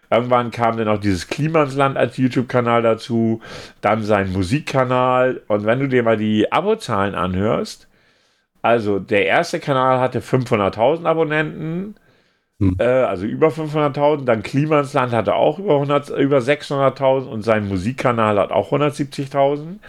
[0.09, 3.41] Irgendwann kam dann auch dieses Klimansland als YouTube-Kanal dazu,
[3.81, 5.41] dann sein Musikkanal.
[5.47, 7.89] Und wenn du dir mal die Abozahlen anhörst,
[8.61, 11.95] also der erste Kanal hatte 500.000 Abonnenten,
[12.59, 12.75] hm.
[12.79, 14.25] Äh, also über 500.000.
[14.25, 19.79] Dann Klimansland hatte auch über, über 600.000 und sein Musikkanal hat auch 170.000.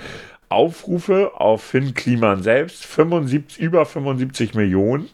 [0.50, 5.10] Aufrufe auf Finn Kliman selbst 75, über 75 Millionen.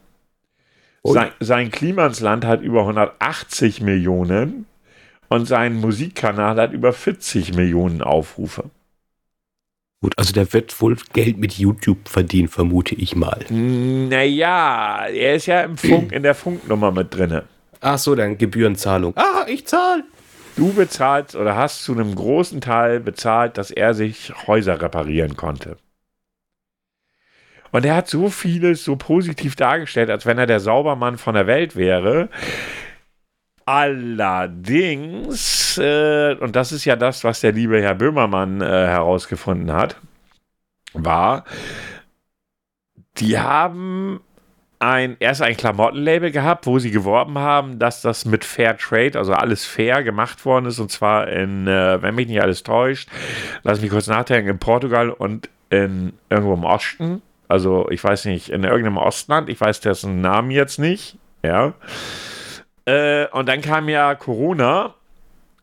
[1.03, 4.67] Sein, sein Klimansland hat über 180 Millionen
[5.29, 8.71] und sein Musikkanal hat über 40 Millionen Aufrufe.
[10.05, 13.43] Gut, also der wird wohl Geld mit YouTube verdienen, vermute ich mal.
[13.49, 17.45] Naja, er ist ja im Funk, in der Funknummer mit drinne.
[17.81, 19.17] Ach so, dann Gebührenzahlung.
[19.17, 20.05] Ah, ich zahle.
[20.57, 25.79] Du bezahlst oder hast zu einem großen Teil bezahlt, dass er sich Häuser reparieren konnte.
[27.73, 31.47] Und er hat so vieles so positiv dargestellt, als wenn er der Saubermann von der
[31.47, 32.29] Welt wäre.
[33.67, 35.39] Allerdings,
[35.79, 39.97] äh, und das ist ja das, was der liebe Herr Böhmermann äh, herausgefunden hat,
[40.93, 41.45] war,
[43.17, 44.21] die haben
[44.79, 49.33] ein, erst ein Klamottenlabel gehabt, wo sie geworben haben, dass das mit Fair Trade, also
[49.33, 53.09] alles fair gemacht worden ist, und zwar in, äh, wenn mich nicht alles täuscht,
[53.63, 57.23] lass mich kurz nachdenken, in Portugal und in irgendwo im Osten.
[57.49, 61.73] Also ich weiß nicht, in irgendeinem Ostland, ich weiß dessen Namen jetzt nicht, ja.
[62.87, 64.95] Äh, und dann kam ja Corona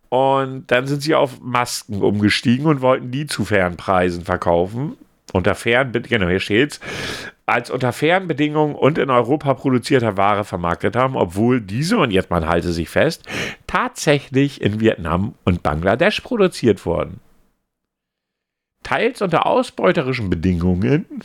[0.10, 4.98] und dann sind sie auf Masken umgestiegen und wollten die zu fairen Preisen verkaufen.
[5.34, 6.82] Unter fairen, genau, hier steht's,
[7.46, 12.30] als unter fairen Bedingungen und in Europa produzierter Ware vermarktet haben, obwohl diese, und jetzt
[12.30, 13.24] man halte sich fest,
[13.68, 17.22] tatsächlich in Vietnam und Bangladesch produziert wurden.
[18.84, 21.22] Teils unter ausbeuterischen Bedingungen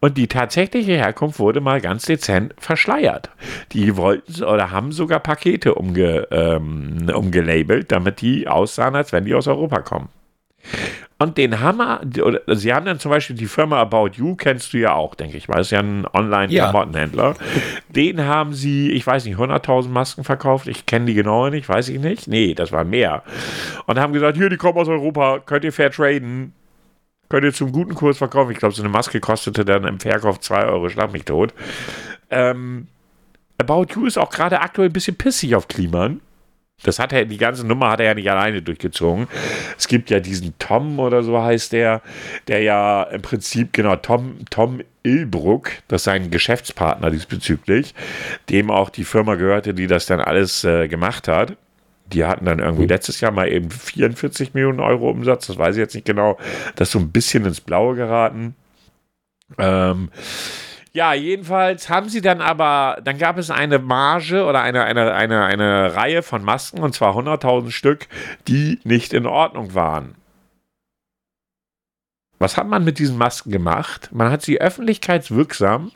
[0.00, 3.30] und die tatsächliche Herkunft wurde mal ganz dezent verschleiert.
[3.72, 9.34] Die wollten oder haben sogar Pakete umge, ähm, umgelabelt, damit die aussahen, als wenn die
[9.34, 10.08] aus Europa kommen.
[11.18, 14.78] Und den Hammer, oder, sie haben dann zum Beispiel die Firma About You, kennst du
[14.78, 17.34] ja auch, denke ich mal, ist ja ein Online-Klamottenhändler.
[17.38, 17.60] Ja.
[17.90, 20.66] Den haben sie, ich weiß nicht, 100.000 Masken verkauft.
[20.66, 22.26] Ich kenne die genau nicht, weiß ich nicht.
[22.26, 23.22] Nee, das war mehr.
[23.86, 26.54] Und haben gesagt, hier, die kommen aus Europa, könnt ihr fair traden
[27.30, 28.50] könnt ihr zum guten Kurs verkaufen.
[28.50, 31.54] Ich glaube, so eine Maske kostete dann im Verkauf 2 Euro, schlag mich tot.
[32.28, 32.88] Ähm,
[33.56, 36.20] About You ist auch gerade aktuell ein bisschen pissig auf Kliman.
[36.82, 39.28] Das hat er, die ganze Nummer hat er ja nicht alleine durchgezogen.
[39.78, 42.00] Es gibt ja diesen Tom oder so heißt der,
[42.48, 47.94] der ja im Prinzip, genau, Tom, Tom Ilbruck, das ist sein Geschäftspartner diesbezüglich,
[48.48, 51.56] dem auch die Firma gehörte, die das dann alles äh, gemacht hat.
[52.12, 55.80] Die hatten dann irgendwie letztes Jahr mal eben 44 Millionen Euro Umsatz, das weiß ich
[55.80, 56.38] jetzt nicht genau.
[56.76, 58.54] Das ist so ein bisschen ins Blaue geraten.
[59.58, 60.10] Ähm,
[60.92, 65.44] ja, jedenfalls haben sie dann aber, dann gab es eine Marge oder eine, eine, eine,
[65.44, 68.08] eine Reihe von Masken, und zwar 100.000 Stück,
[68.48, 70.16] die nicht in Ordnung waren.
[72.40, 74.08] Was hat man mit diesen Masken gemacht?
[74.12, 75.92] Man hat sie öffentlichkeitswirksam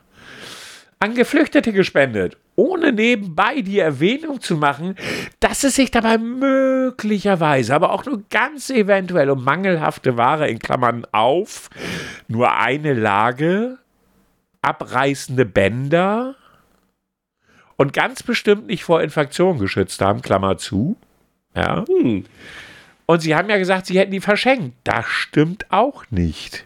[1.00, 4.96] an Geflüchtete gespendet, ohne nebenbei die Erwähnung zu machen,
[5.40, 11.06] dass es sich dabei möglicherweise, aber auch nur ganz eventuell um mangelhafte Ware in Klammern
[11.12, 11.70] auf
[12.28, 13.78] nur eine Lage
[14.62, 16.36] abreißende Bänder
[17.76, 20.96] und ganz bestimmt nicht vor Infektion geschützt haben, Klammer zu.
[21.54, 21.84] Ja.
[21.86, 22.24] Hm.
[23.06, 24.76] Und sie haben ja gesagt, sie hätten die verschenkt.
[24.84, 26.64] Das stimmt auch nicht.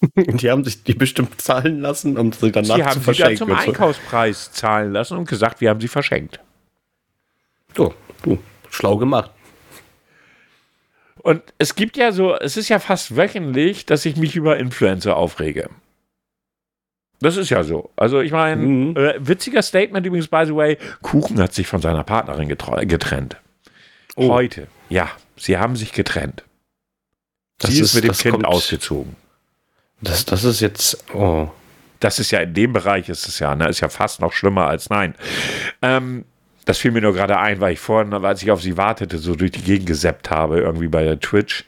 [0.16, 3.14] Die haben sich die bestimmt zahlen lassen, um sie danach sie zu verschenken.
[3.14, 6.40] Sie haben sie zum Einkaufspreis zahlen lassen und gesagt, wir haben sie verschenkt.
[7.76, 8.38] So, du,
[8.70, 9.30] schlau gemacht.
[11.16, 15.16] Und es gibt ja so, es ist ja fast wöchentlich, dass ich mich über Influencer
[15.16, 15.68] aufrege.
[17.20, 17.90] Das ist ja so.
[17.96, 18.96] Also ich meine, mhm.
[18.96, 23.36] äh, witziger Statement übrigens, by the way, Kuchen hat sich von seiner Partnerin getrennt.
[24.14, 24.30] Oh.
[24.30, 26.44] Heute, ja, sie haben sich getrennt.
[27.58, 29.16] Das sie ist, ist mit dem Kind ausgezogen.
[30.00, 31.48] Das, das ist jetzt, oh.
[32.00, 34.66] Das ist ja in dem Bereich ist es ja, ne, ist ja fast noch schlimmer
[34.68, 35.14] als nein.
[35.82, 36.24] Ähm,
[36.64, 39.34] das fiel mir nur gerade ein, weil ich vorhin, als ich auf sie wartete, so
[39.34, 41.64] durch die Gegend geseppt habe, irgendwie bei der Twitch.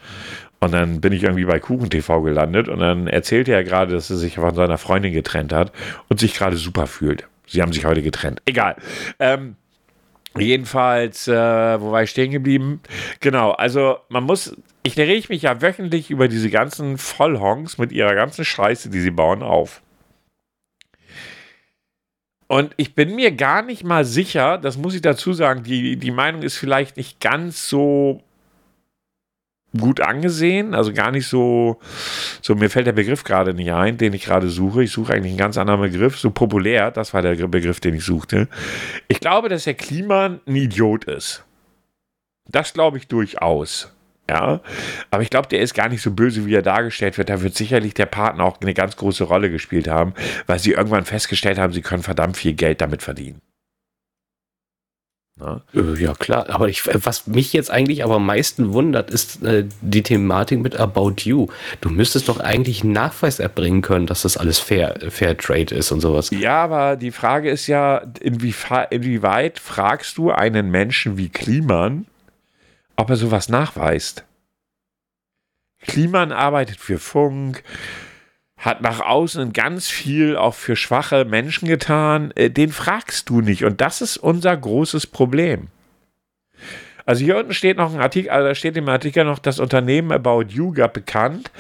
[0.61, 4.19] Und dann bin ich irgendwie bei KuchenTV gelandet und dann erzählte er gerade, dass er
[4.19, 5.73] sich von seiner Freundin getrennt hat
[6.09, 7.27] und sich gerade super fühlt.
[7.47, 8.43] Sie haben sich heute getrennt.
[8.45, 8.77] Egal.
[9.19, 9.57] Ähm,
[10.39, 12.81] jedenfalls, äh, wo war ich stehen geblieben?
[13.21, 18.15] Genau, also man muss, ich rege mich ja wöchentlich über diese ganzen Vollhongs mit ihrer
[18.15, 19.83] ganzen Scheiße, die sie bauen, auf.
[22.47, 26.11] Und ich bin mir gar nicht mal sicher, das muss ich dazu sagen, die, die
[26.11, 28.25] Meinung ist vielleicht nicht ganz so
[29.79, 31.79] gut angesehen, also gar nicht so,
[32.43, 34.83] so mir fällt der Begriff gerade nicht ein, den ich gerade suche.
[34.83, 38.05] Ich suche eigentlich einen ganz anderen Begriff, so populär, das war der Begriff, den ich
[38.05, 38.49] suchte.
[39.09, 41.45] Ich glaube, dass der Klima ein Idiot ist.
[42.49, 43.95] Das glaube ich durchaus.
[44.29, 44.61] Ja,
[45.11, 47.31] aber ich glaube, der ist gar nicht so böse, wie er dargestellt wird.
[47.31, 50.15] Da wird sicherlich der Partner auch eine ganz große Rolle gespielt haben,
[50.47, 53.41] weil sie irgendwann festgestellt haben, sie können verdammt viel Geld damit verdienen.
[55.41, 55.61] Ne?
[55.75, 56.49] Äh, ja, klar.
[56.51, 60.77] Aber ich, was mich jetzt eigentlich aber am meisten wundert, ist äh, die Thematik mit
[60.79, 61.49] About You.
[61.81, 65.91] Du müsstest doch eigentlich einen Nachweis erbringen können, dass das alles fair, fair Trade ist
[65.91, 66.31] und sowas.
[66.31, 72.07] Ja, aber die Frage ist ja, inwieweit fragst du einen Menschen wie Kliman,
[72.97, 74.25] ob er sowas nachweist?
[75.87, 77.63] Kliman arbeitet für Funk,
[78.61, 83.65] hat nach außen ganz viel auch für schwache Menschen getan, äh, den fragst du nicht.
[83.65, 85.69] Und das ist unser großes Problem.
[87.07, 90.13] Also hier unten steht noch ein Artikel, also da steht im Artikel noch, das Unternehmen
[90.13, 91.51] About You gab bekannt,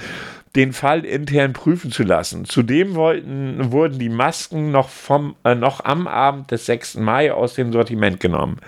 [0.56, 2.44] den Fall intern prüfen zu lassen.
[2.44, 6.96] Zudem wollten, wurden die Masken noch, vom, äh, noch am Abend des 6.
[6.96, 8.58] Mai aus dem Sortiment genommen.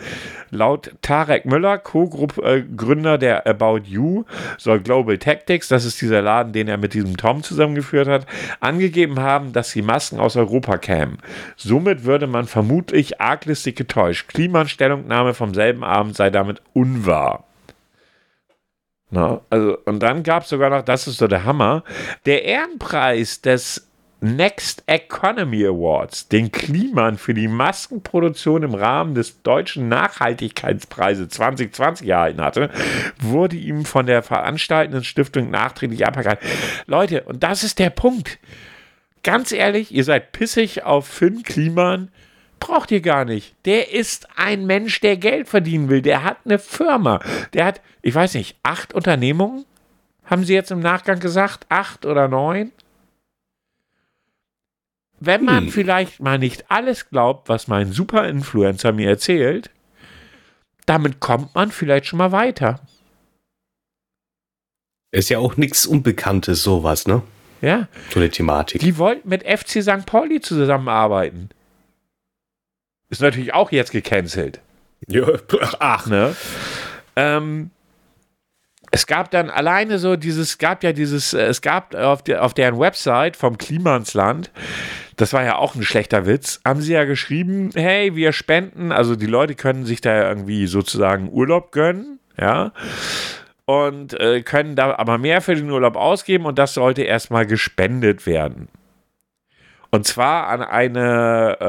[0.50, 4.24] Laut Tarek Müller, Co-Gründer der About You,
[4.58, 8.26] soll Global Tactics, das ist dieser Laden, den er mit diesem Tom zusammengeführt hat,
[8.60, 11.18] angegeben haben, dass die Masken aus Europa kämen.
[11.56, 14.28] Somit würde man vermutlich arglistig getäuscht.
[14.28, 17.44] Klimastellungnahme vom selben Abend sei damit unwahr.
[19.14, 21.84] Na, also, und dann gab es sogar noch, das ist so der Hammer,
[22.24, 23.86] der Ehrenpreis des
[24.22, 32.40] Next Economy Awards, den Kliman für die Maskenproduktion im Rahmen des deutschen Nachhaltigkeitspreises 2020 erhalten
[32.40, 32.70] hatte,
[33.18, 36.38] wurde ihm von der veranstaltenden Stiftung nachträglich aberkannt.
[36.86, 38.38] Leute, und das ist der Punkt.
[39.22, 42.08] Ganz ehrlich, ihr seid pissig auf Finn Kliman
[42.62, 43.54] braucht ihr gar nicht.
[43.64, 46.00] Der ist ein Mensch, der Geld verdienen will.
[46.00, 47.20] Der hat eine Firma.
[47.52, 49.64] Der hat, ich weiß nicht, acht Unternehmungen?
[50.24, 51.66] Haben sie jetzt im Nachgang gesagt?
[51.68, 52.70] Acht oder neun?
[55.18, 55.70] Wenn man hm.
[55.70, 59.70] vielleicht mal nicht alles glaubt, was mein Super-Influencer mir erzählt,
[60.86, 62.80] damit kommt man vielleicht schon mal weiter.
[65.10, 67.22] Ist ja auch nichts Unbekanntes, sowas, ne?
[67.60, 67.88] Ja.
[68.10, 68.80] So eine Thematik.
[68.80, 70.06] Die wollten mit FC St.
[70.06, 71.50] Pauli zusammenarbeiten.
[73.12, 74.60] Ist natürlich auch jetzt gecancelt.
[75.06, 75.26] Ja,
[75.80, 76.06] ach.
[76.06, 76.34] Ne?
[77.14, 77.70] Ähm,
[78.90, 82.54] es gab dann alleine so dieses, gab ja dieses, äh, es gab auf, der, auf
[82.54, 84.50] deren Website vom Klimansland,
[85.16, 89.14] das war ja auch ein schlechter Witz, haben sie ja geschrieben, hey, wir spenden, also
[89.14, 92.72] die Leute können sich da irgendwie sozusagen Urlaub gönnen, ja,
[93.66, 98.24] und äh, können da aber mehr für den Urlaub ausgeben und das sollte erstmal gespendet
[98.24, 98.68] werden.
[99.94, 101.66] Und zwar an eine, äh,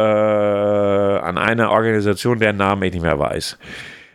[1.23, 3.57] an eine Organisation, deren Namen ich nicht mehr weiß.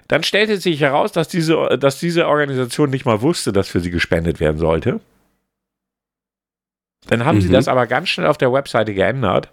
[0.08, 3.90] Dann stellte sich heraus, dass diese, dass diese Organisation nicht mal wusste, dass für sie
[3.90, 5.00] gespendet werden sollte.
[7.08, 7.42] Dann haben mhm.
[7.42, 9.50] sie das aber ganz schnell auf der Webseite geändert.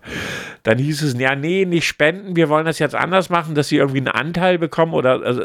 [0.64, 3.78] Dann hieß es, ja, nee, nicht spenden, wir wollen das jetzt anders machen, dass sie
[3.78, 5.44] irgendwie einen Anteil bekommen oder also,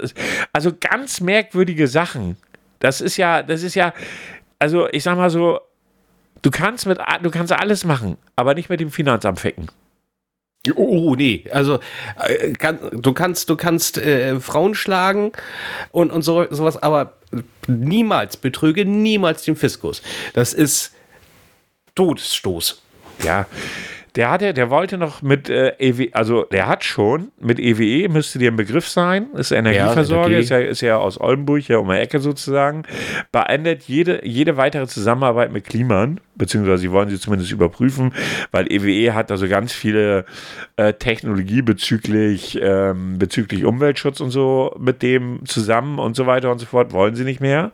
[0.52, 2.36] also ganz merkwürdige Sachen.
[2.78, 3.92] Das ist ja, das ist ja,
[4.58, 5.60] also ich sag mal so,
[6.42, 9.66] Du kannst mit, du kannst alles machen, aber nicht mit dem Finanzamt ficken.
[10.74, 11.80] Oh, nee, also
[12.18, 15.32] äh, kann, du kannst, du kannst äh, Frauen schlagen
[15.90, 17.14] und, und so, sowas, aber
[17.66, 20.02] niemals betrüge niemals den Fiskus.
[20.34, 20.92] Das ist
[21.94, 22.82] Todesstoß.
[23.24, 23.46] Ja,
[24.16, 28.38] Der hatte, der wollte noch mit äh, EW, also der hat schon mit EWE, müsste
[28.38, 31.88] dir ein Begriff sein, ist Energieversorger, ja, ist, ja, ist ja aus Oldenburg, ja um
[31.88, 32.82] die Ecke sozusagen,
[33.30, 38.12] beendet jede, jede weitere Zusammenarbeit mit Kliman, beziehungsweise sie wollen sie zumindest überprüfen,
[38.50, 40.24] weil EWE hat also ganz viele
[40.76, 46.58] äh, Technologie bezüglich, ähm, bezüglich Umweltschutz und so mit dem zusammen und so weiter und
[46.58, 47.70] so fort, wollen sie nicht mehr.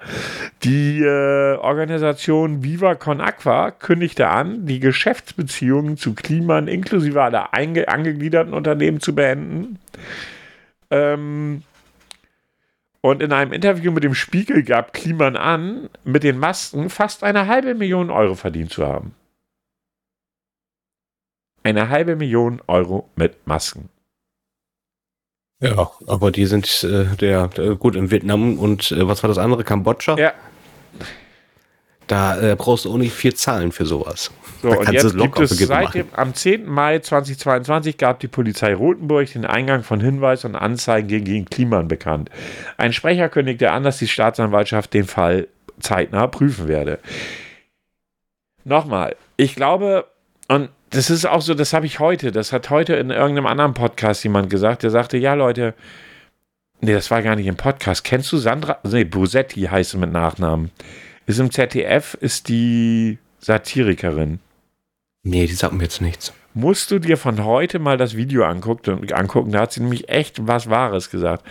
[0.64, 8.52] Die äh, Organisation Viva Con Aqua kündigte an, die Geschäftsbeziehungen zu Kliman inklusive aller angegliederten
[8.52, 9.78] Unternehmen zu beenden.
[10.90, 11.62] Ähm,
[13.06, 17.46] und in einem Interview mit dem Spiegel gab Kliman an, mit den Masken fast eine
[17.46, 19.14] halbe Million Euro verdient zu haben.
[21.62, 23.90] Eine halbe Million Euro mit Masken.
[25.60, 29.38] Ja, aber die sind äh, der, der, gut in Vietnam und äh, was war das
[29.38, 29.62] andere?
[29.62, 30.18] Kambodscha?
[30.18, 30.34] Ja.
[32.06, 34.30] Da äh, brauchst du auch nicht viel zahlen für sowas.
[34.62, 36.66] So, und jetzt gibt es seit dem, am 10.
[36.66, 41.88] Mai 2022 gab die Polizei Rotenburg den Eingang von Hinweisen und Anzeigen gegen, gegen Kliman
[41.88, 42.30] bekannt.
[42.76, 45.48] Ein Sprecher kündigte an, dass die Staatsanwaltschaft den Fall
[45.80, 46.98] zeitnah prüfen werde.
[48.64, 50.06] Nochmal, ich glaube,
[50.48, 53.74] und das ist auch so, das habe ich heute, das hat heute in irgendeinem anderen
[53.74, 55.74] Podcast jemand gesagt, der sagte, ja Leute,
[56.80, 58.04] nee, das war gar nicht im Podcast.
[58.04, 60.70] Kennst du Sandra, nee, Busetti heißt sie mit Nachnamen.
[61.26, 64.38] Ist im ZDF, ist die Satirikerin.
[65.24, 66.32] Nee, die sagt mir jetzt nichts.
[66.54, 70.46] Musst du dir von heute mal das Video angucken, angucken, da hat sie nämlich echt
[70.46, 71.44] was Wahres gesagt.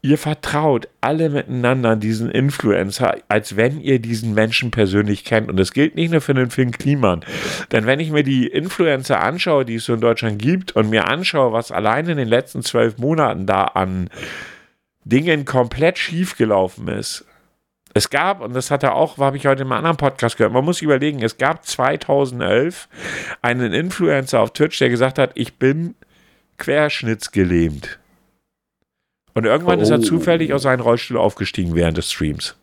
[0.00, 5.48] Ihr vertraut alle miteinander diesen Influencer, als wenn ihr diesen Menschen persönlich kennt.
[5.48, 7.24] Und das gilt nicht nur für den Film Kliman.
[7.70, 11.06] Denn wenn ich mir die Influencer anschaue, die es so in Deutschland gibt, und mir
[11.06, 14.10] anschaue, was allein in den letzten zwölf Monaten da an
[15.04, 17.24] Dingen komplett schiefgelaufen ist,
[17.94, 20.52] es gab, und das hat er auch, habe ich heute in einem anderen Podcast gehört,
[20.52, 22.88] man muss sich überlegen, es gab 2011
[23.42, 25.94] einen Influencer auf Twitch, der gesagt hat, ich bin
[26.58, 27.98] querschnittsgelähmt.
[29.34, 29.82] Und irgendwann oh.
[29.82, 30.02] ist er oh.
[30.02, 32.56] zufällig aus seinem Rollstuhl aufgestiegen während des Streams.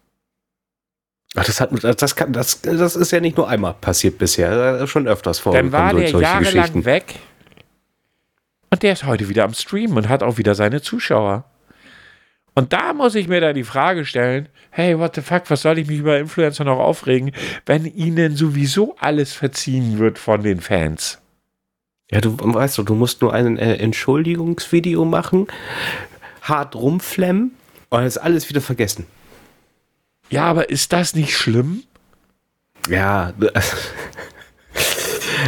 [1.35, 5.07] Ach, das, hat, das, kann, das, das ist ja nicht nur einmal passiert bisher, schon
[5.07, 5.71] öfters vorgekommen.
[5.71, 7.15] Dann war der jahrelang weg
[8.71, 11.45] und der ist heute wieder am Stream und hat auch wieder seine Zuschauer.
[12.59, 15.77] Und da muss ich mir dann die Frage stellen, hey, what the fuck, was soll
[15.77, 17.31] ich mich über Influencer noch aufregen,
[17.65, 21.21] wenn ihnen sowieso alles verziehen wird von den Fans?
[22.11, 25.47] Ja, du weißt du, du musst nur ein äh, Entschuldigungsvideo machen,
[26.41, 27.51] hart rumflemmen
[27.91, 29.05] und dann ist alles wieder vergessen.
[30.29, 31.83] Ja, aber ist das nicht schlimm?
[32.89, 33.31] Ja,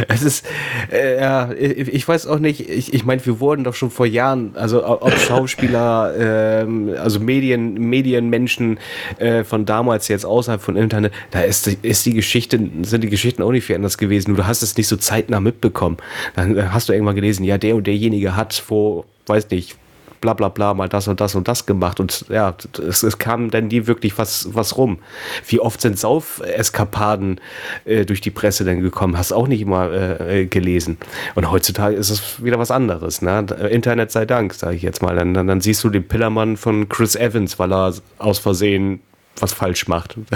[0.08, 0.46] es ist,
[0.90, 4.52] äh, ja, ich, weiß auch nicht, ich, ich meine, wir wurden doch schon vor Jahren,
[4.54, 8.78] also ob Schauspieler, äh, also Medien, Medienmenschen
[9.18, 13.42] äh, von damals jetzt außerhalb von Internet, da ist, ist die Geschichte, sind die Geschichten
[13.42, 14.34] auch nicht viel anders gewesen.
[14.34, 15.96] Du hast es nicht so zeitnah mitbekommen.
[16.34, 19.76] Dann hast du irgendwann gelesen, ja, der und derjenige hat vor, weiß nicht,
[20.22, 23.50] bla bla bla mal das und das und das gemacht und ja, es, es kam
[23.50, 25.00] dann nie wirklich was, was rum.
[25.46, 27.40] Wie oft sind Saufeskapaden
[27.84, 30.96] äh, durch die Presse dann gekommen, hast auch nicht immer äh, gelesen.
[31.34, 33.20] Und heutzutage ist es wieder was anderes.
[33.20, 33.44] Ne?
[33.70, 35.16] Internet sei Dank, sage ich jetzt mal.
[35.16, 39.00] Dann, dann, dann siehst du den Pillermann von Chris Evans, weil er aus Versehen
[39.40, 40.16] was falsch macht.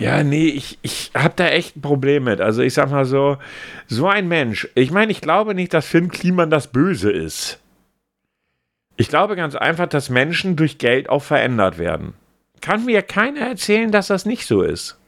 [0.00, 2.40] Ja, nee, ich, ich habe da echt ein Problem mit.
[2.40, 3.36] Also ich sag mal so,
[3.88, 7.58] so ein Mensch, ich meine, ich glaube nicht, dass Finn Kliman das Böse ist.
[8.98, 12.14] Ich glaube ganz einfach, dass Menschen durch Geld auch verändert werden.
[12.60, 14.98] Kann mir keiner erzählen, dass das nicht so ist.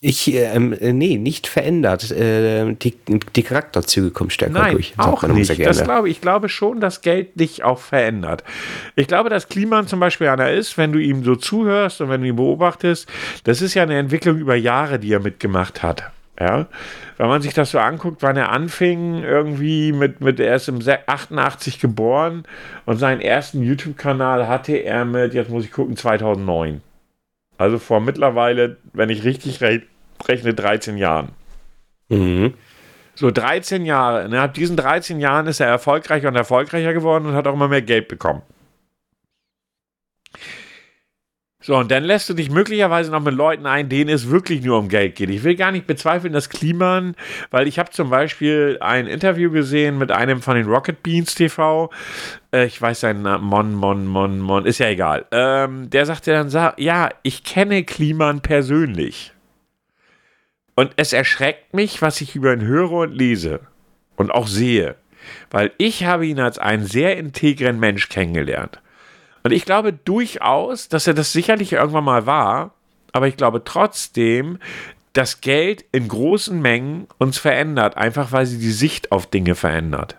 [0.00, 2.10] Ich, ähm, äh, nee, nicht verändert.
[2.10, 2.94] Äh, die,
[3.34, 4.94] die Charakterzüge kommen stärker Nein, durch.
[4.98, 5.58] Auch nicht.
[5.64, 6.16] Das glaube ich.
[6.16, 8.44] Ich glaube schon, dass Geld dich auch verändert.
[8.94, 12.20] Ich glaube, dass Kliman zum Beispiel einer ist, wenn du ihm so zuhörst und wenn
[12.20, 13.08] du ihn beobachtest,
[13.44, 16.12] das ist ja eine Entwicklung über Jahre, die er mitgemacht hat.
[16.40, 16.66] Ja,
[17.18, 20.80] wenn man sich das so anguckt, wann er anfing, irgendwie mit, mit er ist im
[20.80, 22.44] 88 geboren
[22.86, 26.80] und seinen ersten YouTube-Kanal hatte er mit, jetzt muss ich gucken, 2009.
[27.58, 29.82] Also vor mittlerweile, wenn ich richtig re
[30.26, 31.28] rechne, 13 Jahren.
[32.08, 32.54] Mhm.
[33.14, 34.24] So 13 Jahre.
[34.24, 37.82] Innerhalb diesen 13 Jahren ist er erfolgreicher und erfolgreicher geworden und hat auch immer mehr
[37.82, 38.42] Geld bekommen.
[41.64, 44.78] So, und dann lässt du dich möglicherweise noch mit Leuten ein, denen es wirklich nur
[44.78, 45.30] um Geld geht.
[45.30, 47.14] Ich will gar nicht bezweifeln, dass Kliman,
[47.52, 51.88] weil ich habe zum Beispiel ein Interview gesehen mit einem von den Rocket Beans TV.
[52.52, 55.24] Äh, ich weiß seinen Namen, Mon, Mon, Mon, Mon, ist ja egal.
[55.30, 59.32] Ähm, der sagte dann, ja, ich kenne Kliman persönlich.
[60.74, 63.60] Und es erschreckt mich, was ich über ihn höre und lese
[64.16, 64.96] und auch sehe.
[65.52, 68.81] Weil ich habe ihn als einen sehr integren Mensch kennengelernt.
[69.42, 72.74] Und ich glaube durchaus, dass er das sicherlich irgendwann mal war,
[73.12, 74.58] aber ich glaube trotzdem,
[75.12, 80.16] dass Geld in großen Mengen uns verändert, einfach weil sie die Sicht auf Dinge verändert.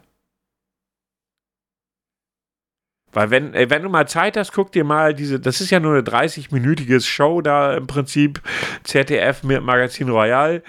[3.14, 5.80] Weil wenn, äh, wenn du mal Zeit hast, guck dir mal diese, das ist ja
[5.80, 8.41] nur eine 30-minütige Show da im Prinzip,
[8.84, 10.64] ZDF mit Magazin Royal,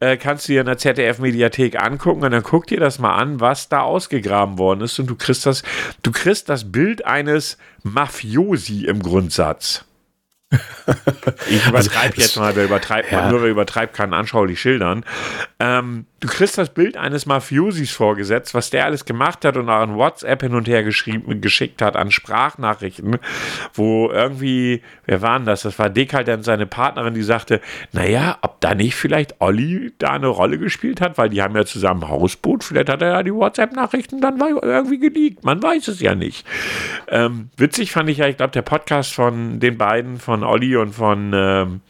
[0.00, 3.40] äh, kannst du dir in der ZDF-Mediathek angucken und dann guck dir das mal an,
[3.40, 5.62] was da ausgegraben worden ist und du kriegst das,
[6.02, 9.84] du kriegst das Bild eines Mafiosi im Grundsatz.
[11.48, 13.30] Ich übertreibe also, jetzt mal, wer übertreibt, ja.
[13.30, 15.04] nur wer übertreibt, kann anschaulich schildern.
[15.60, 19.80] Ähm, du kriegst das Bild eines Mafiosis vorgesetzt, was der alles gemacht hat und auch
[19.80, 23.18] an WhatsApp hin und her geschrieben, geschickt hat, an Sprachnachrichten,
[23.74, 25.62] wo irgendwie, wer waren das?
[25.62, 27.60] Das war Dekadent, seine Partnerin, die sagte,
[27.92, 31.64] naja, ob da nicht vielleicht Olli da eine Rolle gespielt hat, weil die haben ja
[31.64, 36.14] zusammen Hausboot, vielleicht hat er ja die WhatsApp-Nachrichten dann irgendwie geleakt, man weiß es ja
[36.16, 36.46] nicht.
[37.08, 40.92] Ähm, witzig fand ich ja, ich glaube, der Podcast von den beiden, von Olli und
[40.92, 41.80] von ähm,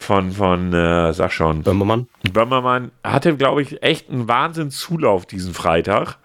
[0.00, 1.62] von, von äh, sag schon.
[1.62, 2.08] Böhmermann.
[2.32, 6.16] Böhmermann hatte, glaube ich, echt einen Wahnsinnszulauf diesen Freitag.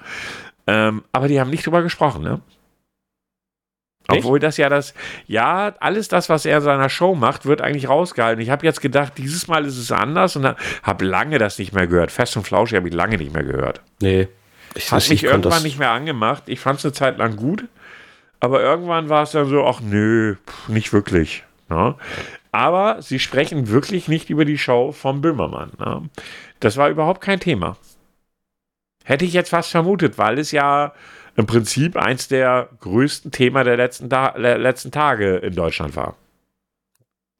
[0.66, 2.42] Ähm, aber die haben nicht drüber gesprochen, ne?
[4.08, 4.20] Echt?
[4.20, 4.94] Obwohl das ja das,
[5.28, 8.42] ja, alles das, was er in seiner Show macht, wird eigentlich rausgehalten.
[8.42, 11.88] Ich habe jetzt gedacht, dieses Mal ist es anders und habe lange das nicht mehr
[11.88, 12.12] gehört.
[12.12, 13.82] Fest und Flauschig habe ich lange nicht mehr gehört.
[14.02, 14.28] Nee.
[14.76, 16.44] Ich Hat mich irgendwann nicht mehr angemacht.
[16.48, 17.66] Ich fand es eine Zeit lang gut,
[18.40, 20.36] aber irgendwann war es dann so, ach nö,
[20.68, 21.44] nicht wirklich.
[21.70, 21.96] Ne?
[22.52, 25.72] Aber sie sprechen wirklich nicht über die Show vom Böhmermann.
[25.80, 26.10] Ne?
[26.60, 27.78] Das war überhaupt kein Thema.
[29.04, 30.94] Hätte ich jetzt fast vermutet, weil es ja
[31.36, 36.16] im Prinzip eins der größten Themen der letzten, Ta letzten Tage in Deutschland war.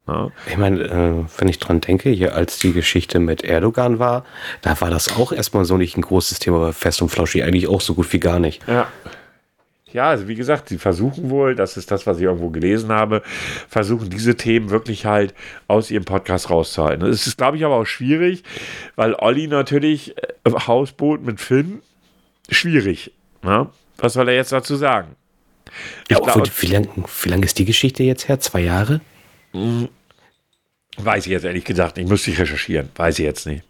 [0.06, 0.30] Ja.
[0.48, 4.24] Ich meine, äh, wenn ich dran denke, hier als die Geschichte mit Erdogan war,
[4.62, 7.66] da war das auch erstmal so nicht ein großes Thema, aber Fest und Flauschig eigentlich
[7.66, 8.62] auch so gut wie gar nicht.
[8.68, 8.86] Ja
[9.96, 13.22] ja, also wie gesagt, sie versuchen wohl, das ist das, was ich irgendwo gelesen habe,
[13.66, 15.32] versuchen diese Themen wirklich halt
[15.68, 17.06] aus ihrem Podcast rauszuhalten.
[17.06, 18.44] Es ist, glaube ich, aber auch schwierig,
[18.94, 21.80] weil Olli natürlich äh, Hausboot mit Finn,
[22.50, 23.10] schwierig.
[23.42, 23.70] Ne?
[23.96, 25.16] Was soll er jetzt dazu sagen?
[26.10, 26.88] Ja, glaub, wie lange
[27.24, 28.38] lang ist die Geschichte jetzt her?
[28.38, 29.00] Zwei Jahre?
[29.52, 29.88] Hm,
[30.98, 32.10] weiß ich jetzt ehrlich gesagt nicht.
[32.10, 32.90] Müsste ich recherchieren.
[32.96, 33.64] Weiß ich jetzt nicht.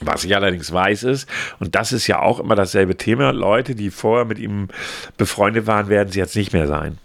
[0.00, 1.28] Was ich allerdings weiß ist,
[1.58, 4.68] und das ist ja auch immer dasselbe Thema, Leute, die vorher mit ihm
[5.16, 6.98] befreundet waren, werden sie jetzt nicht mehr sein.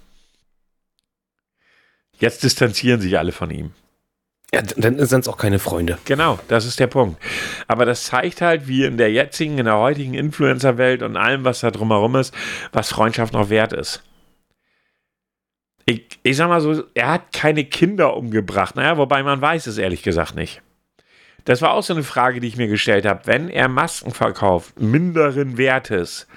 [2.19, 3.71] Jetzt distanzieren sich alle von ihm.
[4.53, 5.97] Ja, dann sind es auch keine Freunde.
[6.05, 7.21] Genau, das ist der Punkt.
[7.67, 11.59] Aber das zeigt halt, wie in der jetzigen, in der heutigen Influencer-Welt und allem, was
[11.59, 12.33] da drumherum ist,
[12.71, 14.01] was Freundschaft noch wert ist.
[15.85, 18.75] Ich, ich sag mal so, er hat keine Kinder umgebracht.
[18.75, 20.61] Naja, wobei man weiß es ehrlich gesagt nicht.
[21.45, 23.21] Das war auch so eine Frage, die ich mir gestellt habe.
[23.25, 26.27] Wenn er Masken verkauft, minderen Wertes,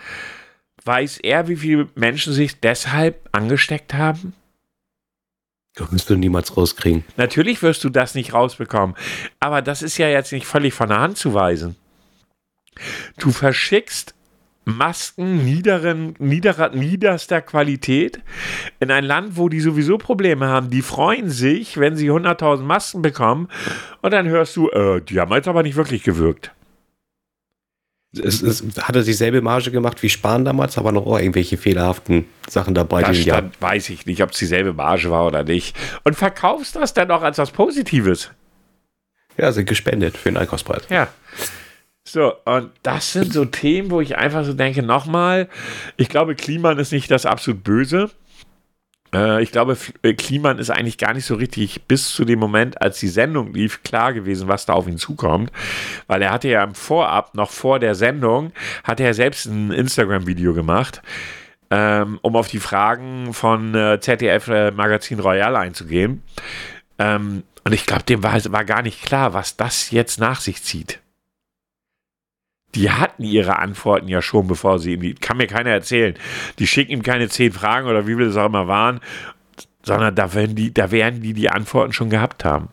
[0.84, 4.34] weiß er, wie viele Menschen sich deshalb angesteckt haben?
[5.74, 7.04] Das wirst du niemals rauskriegen.
[7.16, 8.96] Natürlich wirst du das nicht rausbekommen.
[9.40, 11.76] Aber das ist ja jetzt nicht völlig von der Hand zu weisen.
[13.18, 14.14] Du verschickst
[14.76, 18.20] Masken niederen, niederer, niederster Qualität
[18.80, 20.70] in ein Land, wo die sowieso Probleme haben.
[20.70, 23.48] Die freuen sich, wenn sie 100.000 Masken bekommen
[24.02, 26.52] und dann hörst du, äh, die haben jetzt aber nicht wirklich gewirkt.
[28.16, 32.74] Es, es hat er dieselbe Marge gemacht wie Spahn damals, aber noch irgendwelche fehlerhaften Sachen
[32.74, 33.02] dabei.
[33.02, 33.60] Das stand, ja.
[33.60, 35.76] weiß ich nicht, ob es dieselbe Marge war oder nicht.
[36.04, 38.30] Und verkaufst das dann auch als was Positives.
[39.36, 40.82] Ja, sind gespendet für den Einkaufspreis.
[40.88, 41.08] Ja.
[42.10, 45.46] So, und das sind so Themen, wo ich einfach so denke, nochmal,
[45.98, 48.10] ich glaube, Kliman ist nicht das absolut Böse.
[49.12, 52.80] Äh, ich glaube, äh, Kliman ist eigentlich gar nicht so richtig bis zu dem Moment,
[52.80, 55.52] als die Sendung lief, klar gewesen, was da auf ihn zukommt.
[56.06, 58.52] Weil er hatte ja im Vorab, noch vor der Sendung,
[58.84, 61.02] hatte er selbst ein Instagram-Video gemacht,
[61.70, 66.22] ähm, um auf die Fragen von äh, ZDF Magazin Royal einzugehen.
[66.98, 70.62] Ähm, und ich glaube, dem war, war gar nicht klar, was das jetzt nach sich
[70.62, 71.00] zieht
[72.74, 76.14] die hatten ihre Antworten ja schon, bevor sie ihm, kann mir keiner erzählen.
[76.58, 79.00] Die schicken ihm keine zehn Fragen oder wie viel es auch immer waren,
[79.82, 82.68] sondern da werden die, da werden die die Antworten schon gehabt haben.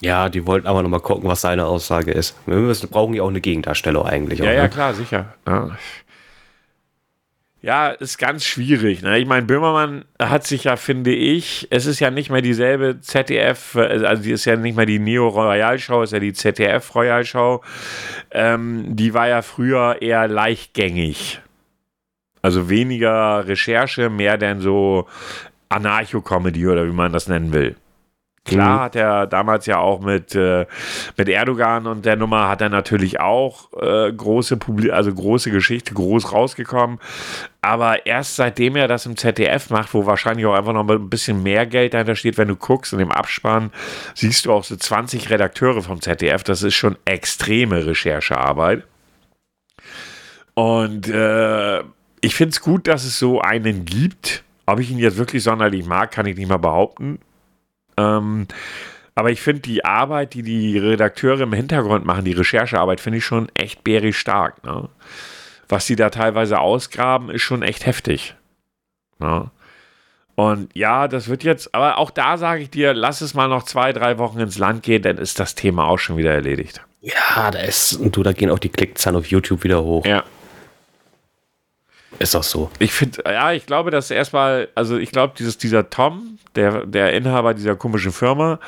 [0.00, 2.36] Ja, die wollten aber nochmal gucken, was seine Aussage ist.
[2.46, 4.38] Wir müssen, brauchen ja auch eine Gegendarstellung eigentlich.
[4.38, 4.68] Ja, auch, ja, ne?
[4.68, 5.34] klar, sicher.
[5.46, 5.70] Ja.
[7.60, 9.02] Ja, ist ganz schwierig.
[9.02, 9.18] Ne?
[9.18, 13.74] Ich meine, Böhmermann hat sich ja, finde ich, es ist ja nicht mehr dieselbe ZDF,
[13.74, 17.24] also die ist ja nicht mehr die Neo Royal Show, ist ja die ZDF Royal
[17.24, 17.62] Show.
[18.30, 21.40] Ähm, die war ja früher eher leichtgängig.
[22.42, 25.08] Also weniger Recherche, mehr denn so
[25.68, 27.74] Anarcho-Comedy oder wie man das nennen will.
[28.48, 28.80] Klar mhm.
[28.80, 30.66] hat er damals ja auch mit, äh,
[31.16, 35.92] mit Erdogan und der Nummer hat er natürlich auch äh, große Publi also große Geschichte,
[35.94, 36.98] groß rausgekommen.
[37.60, 41.42] Aber erst seitdem er das im ZDF macht, wo wahrscheinlich auch einfach noch ein bisschen
[41.42, 43.70] mehr Geld dahinter steht, wenn du guckst in dem Abspann,
[44.14, 46.42] siehst du auch so 20 Redakteure vom ZDF.
[46.42, 48.84] Das ist schon extreme Recherchearbeit.
[50.54, 51.80] Und äh,
[52.20, 54.42] ich finde es gut, dass es so einen gibt.
[54.66, 57.18] Ob ich ihn jetzt wirklich sonderlich mag, kann ich nicht mal behaupten.
[57.98, 58.46] Ähm,
[59.14, 63.24] aber ich finde die Arbeit, die die Redakteure im Hintergrund machen, die Recherchearbeit, finde ich
[63.24, 64.62] schon echt bärig stark.
[64.64, 64.88] Ne?
[65.68, 68.36] Was die da teilweise ausgraben, ist schon echt heftig.
[69.18, 69.50] Ne?
[70.36, 73.64] Und ja, das wird jetzt, aber auch da sage ich dir, lass es mal noch
[73.64, 76.80] zwei, drei Wochen ins Land gehen, dann ist das Thema auch schon wieder erledigt.
[77.00, 80.06] Ja, da ist, und du, da gehen auch die Klickzahlen auf YouTube wieder hoch.
[80.06, 80.22] Ja,
[82.18, 82.70] ist auch so.
[82.78, 87.12] Ich finde, ja, ich glaube, dass erstmal, also ich glaube, dieses, dieser Tom, der, der
[87.12, 88.58] Inhaber dieser komischen Firma,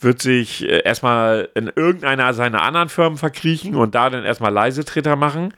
[0.00, 5.16] wird sich äh, erstmal in irgendeiner seiner anderen Firmen verkriechen und da dann erstmal Leisetreter
[5.16, 5.54] machen.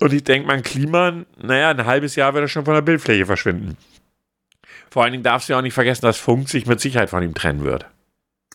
[0.00, 3.26] Und ich denke, mein Klima, naja, ein halbes Jahr wird er schon von der Bildfläche
[3.26, 3.76] verschwinden.
[4.90, 7.22] Vor allen Dingen darfst du ja auch nicht vergessen, dass Funk sich mit Sicherheit von
[7.22, 7.86] ihm trennen wird.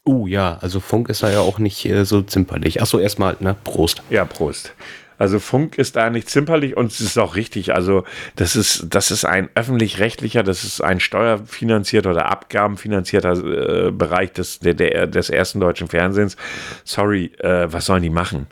[0.07, 2.81] Uh, ja, also Funk ist da ja auch nicht äh, so zimperlich.
[2.81, 4.03] Achso, erstmal, ne, Prost.
[4.09, 4.73] Ja, Prost.
[5.17, 7.73] Also Funk ist da nicht zimperlich und es ist auch richtig.
[7.73, 8.03] Also
[8.35, 14.59] das ist, das ist ein öffentlich-rechtlicher, das ist ein steuerfinanzierter oder abgabenfinanzierter äh, Bereich des,
[14.59, 16.35] der, der, des ersten deutschen Fernsehens.
[16.83, 18.47] Sorry, äh, was sollen die machen?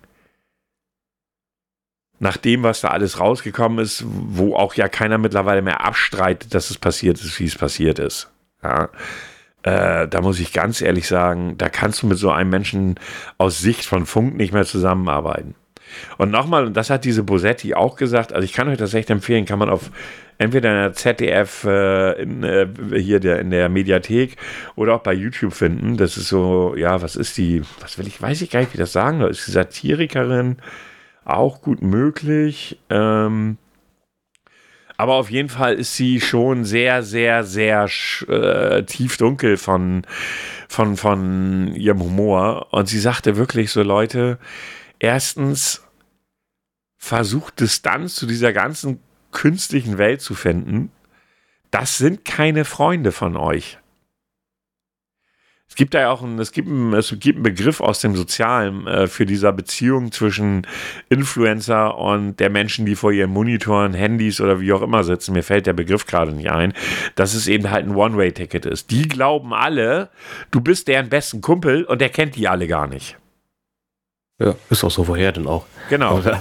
[2.20, 6.70] Nach dem, was da alles rausgekommen ist, wo auch ja keiner mittlerweile mehr abstreitet, dass
[6.70, 8.30] es passiert ist, wie es passiert ist.
[8.64, 8.90] Ja.
[9.64, 13.00] Äh, da muss ich ganz ehrlich sagen, da kannst du mit so einem Menschen
[13.38, 15.56] aus Sicht von Funk nicht mehr zusammenarbeiten.
[16.18, 19.10] Und nochmal, und das hat diese Bosetti auch gesagt, also ich kann euch das echt
[19.10, 19.92] empfehlen, kann man auf
[20.38, 22.68] entweder in der ZDF äh, in, äh,
[22.98, 24.38] hier der, in der Mediathek
[24.76, 25.98] oder auch bei YouTube finden.
[25.98, 28.78] Das ist so, ja, was ist die, was will ich, weiß ich gar nicht, wie
[28.78, 29.32] das sagen soll.
[29.32, 30.58] Ist die Satirikerin
[31.26, 32.80] auch gut möglich.
[32.90, 33.58] Ähm,
[34.98, 37.90] aber auf jeden Fall ist sie schon sehr, sehr, sehr
[38.28, 40.06] äh, tief dunkel von,
[40.68, 42.68] von, von ihrem Humor.
[42.72, 44.38] Und sie sagte wirklich so, Leute,
[45.00, 45.83] erstens,
[47.04, 49.02] versucht Distanz zu dieser ganzen
[49.34, 50.90] künstlichen Welt zu finden,
[51.70, 53.78] das sind keine Freunde von euch.
[55.68, 58.16] Es gibt da ja auch einen, es gibt einen, es gibt einen Begriff aus dem
[58.16, 60.66] Sozialen äh, für diese Beziehung zwischen
[61.10, 65.34] Influencer und der Menschen, die vor ihren Monitoren, Handys oder wie auch immer sitzen.
[65.34, 66.74] Mir fällt der Begriff gerade nicht ein,
[67.16, 68.92] dass es eben halt ein One-Way-Ticket ist.
[68.92, 70.10] Die glauben alle,
[70.52, 73.18] du bist deren besten Kumpel und der kennt die alle gar nicht.
[74.44, 75.66] Ja, ist auch so, woher denn auch?
[75.90, 76.22] Genau.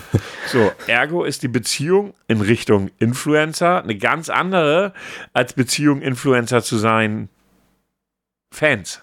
[0.48, 4.92] So, ergo ist die Beziehung in Richtung Influencer eine ganz andere,
[5.32, 7.28] als Beziehung Influencer zu sein
[8.52, 9.02] Fans.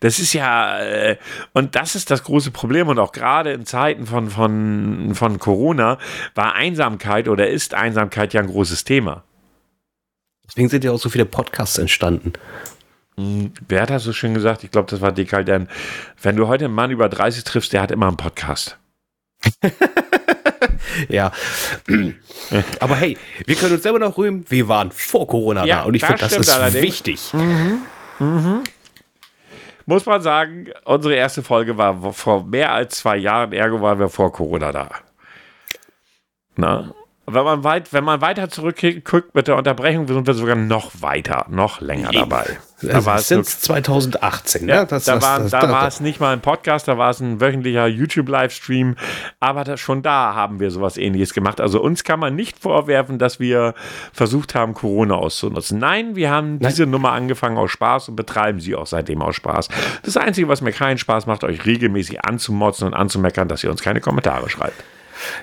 [0.00, 1.18] Das ist ja, äh,
[1.52, 2.88] und das ist das große Problem.
[2.88, 5.98] Und auch gerade in Zeiten von, von, von Corona
[6.34, 9.24] war Einsamkeit oder ist Einsamkeit ja ein großes Thema.
[10.46, 12.32] Deswegen sind ja auch so viele Podcasts entstanden.
[13.16, 14.64] Wer hat das so schön gesagt?
[14.64, 15.68] Ich glaube, das war Dekaldern.
[16.20, 18.78] Wenn du heute einen Mann über 30 triffst, der hat immer einen Podcast.
[21.08, 21.32] ja.
[22.80, 25.94] Aber hey, wir können uns selber noch rühmen, wir waren vor Corona ja, da und
[25.94, 26.82] ich finde, das ist allerdings.
[26.82, 27.34] wichtig.
[27.34, 27.82] Mhm.
[28.18, 28.62] Mhm.
[29.84, 34.08] Muss man sagen, unsere erste Folge war vor mehr als zwei Jahren, ergo waren wir
[34.08, 34.88] vor Corona da.
[36.56, 36.94] Na?
[37.34, 41.46] Wenn man, weit, wenn man weiter zurückguckt mit der Unterbrechung, sind wir sogar noch weiter,
[41.48, 42.58] noch länger dabei.
[42.82, 46.18] Da war es sind 2018, ja, das, da, das, war, das, da war es nicht
[46.20, 48.96] mal ein Podcast, da war es ein wöchentlicher YouTube-Livestream,
[49.38, 51.60] aber schon da haben wir sowas ähnliches gemacht.
[51.60, 53.74] Also uns kann man nicht vorwerfen, dass wir
[54.12, 55.78] versucht haben, Corona auszunutzen.
[55.78, 56.70] Nein, wir haben Nein.
[56.70, 59.68] diese Nummer angefangen aus Spaß und betreiben sie auch seitdem aus Spaß.
[60.02, 63.82] Das Einzige, was mir keinen Spaß macht, euch regelmäßig anzumotzen und anzumeckern, dass ihr uns
[63.82, 64.82] keine Kommentare schreibt.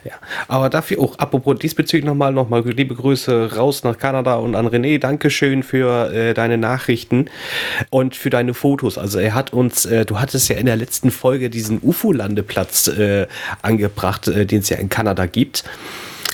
[0.04, 0.14] Ja,
[0.48, 5.00] aber dafür auch, apropos diesbezüglich nochmal, nochmal liebe Grüße raus nach Kanada und an René.
[5.00, 7.30] Dankeschön für äh, deine Nachrichten
[7.90, 8.98] und für deine Fotos.
[8.98, 13.28] Also er hat uns, äh, du hattest ja in der letzten Folge diesen UFO-Landeplatz äh,
[13.62, 15.64] angebracht, äh, den es ja in Kanada gibt.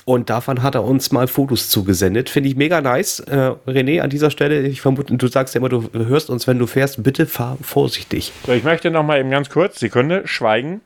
[0.05, 2.29] Und davon hat er uns mal Fotos zugesendet.
[2.29, 3.21] Finde ich mega nice.
[3.21, 6.59] Äh, René, an dieser Stelle, ich vermute, du sagst ja immer, du hörst uns, wenn
[6.59, 7.01] du fährst.
[7.01, 8.31] Bitte fahr vorsichtig.
[8.45, 10.81] So, ich möchte noch mal eben ganz kurz, Sekunde, schweigen.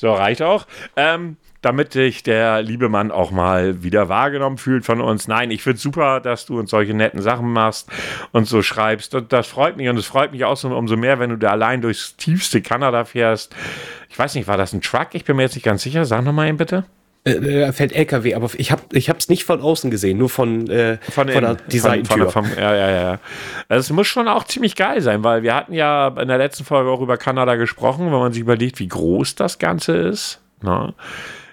[0.00, 0.66] So, reicht auch.
[0.96, 5.28] Ähm, damit sich der liebe Mann auch mal wieder wahrgenommen fühlt von uns.
[5.28, 7.90] Nein, ich finde super, dass du uns solche netten Sachen machst
[8.32, 9.14] und so schreibst.
[9.14, 11.50] Und das freut mich und es freut mich auch so umso mehr, wenn du da
[11.50, 13.54] allein durchs tiefste Kanada fährst.
[14.08, 15.08] Ich weiß nicht, war das ein Truck?
[15.12, 16.06] Ich bin mir jetzt nicht ganz sicher.
[16.06, 16.86] Sag nochmal eben bitte.
[17.24, 20.96] Äh, fährt LKW, aber ich habe ich es nicht von außen gesehen, nur von, äh,
[21.02, 22.32] von, von der Designtür.
[22.56, 23.18] Ja, ja, ja.
[23.68, 26.88] Es muss schon auch ziemlich geil sein, weil wir hatten ja in der letzten Folge
[26.90, 30.40] auch über Kanada gesprochen, wenn man sich überlegt, wie groß das Ganze ist.
[30.62, 30.86] Na?
[30.86, 30.94] Ne?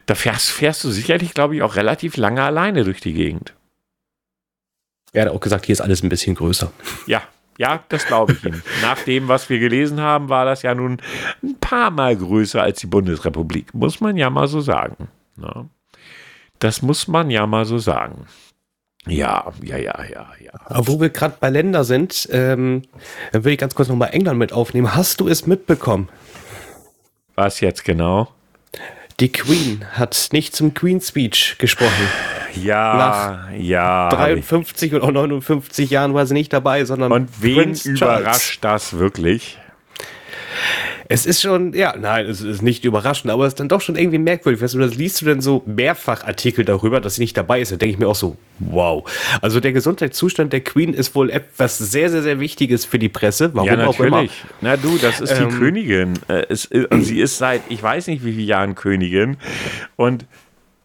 [0.05, 3.53] Da fährst, fährst du sicherlich, glaube ich, auch relativ lange alleine durch die Gegend.
[5.11, 6.71] Er hat auch gesagt, hier ist alles ein bisschen größer.
[7.07, 7.23] Ja,
[7.57, 8.63] ja, das glaube ich Ihnen.
[8.81, 11.01] Nach dem, was wir gelesen haben, war das ja nun
[11.43, 13.73] ein paar Mal größer als die Bundesrepublik.
[13.73, 15.09] Muss man ja mal so sagen.
[15.37, 15.69] Ne?
[16.59, 18.25] Das muss man ja mal so sagen.
[19.07, 20.51] Ja, ja, ja, ja, ja.
[20.65, 22.83] Aber wo wir gerade bei Ländern sind, ähm,
[23.31, 24.95] dann würde ich ganz kurz nochmal England mit aufnehmen.
[24.95, 26.09] Hast du es mitbekommen?
[27.35, 28.29] Was jetzt genau?
[29.19, 32.07] Die Queen hat nicht zum Queen Speech gesprochen.
[32.61, 34.09] Ja, Nach ja.
[34.09, 37.11] 53 oder 59 Jahren war sie nicht dabei, sondern.
[37.11, 38.91] Und wen Prince überrascht Charles.
[38.91, 39.57] das wirklich?
[41.09, 43.95] Es ist schon, ja, nein, es ist nicht überraschend, aber es ist dann doch schon
[43.95, 44.61] irgendwie merkwürdig.
[44.61, 47.71] Weißt du, das liest du dann so mehrfach Artikel darüber, dass sie nicht dabei ist.
[47.71, 49.09] Da denke ich mir auch so, wow.
[49.41, 53.51] Also der Gesundheitszustand der Queen ist wohl etwas sehr, sehr, sehr Wichtiges für die Presse.
[53.53, 53.99] Warum ja, natürlich.
[53.99, 54.25] auch immer.
[54.61, 56.13] Na du, das ist ähm, die Königin.
[56.27, 59.37] Äh, es, und sie ist seit, ich weiß nicht wie viele Jahren Königin.
[59.95, 60.25] Und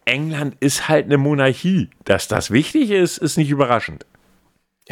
[0.05, 1.89] England ist halt eine Monarchie.
[2.05, 4.05] Dass das wichtig ist, ist nicht überraschend.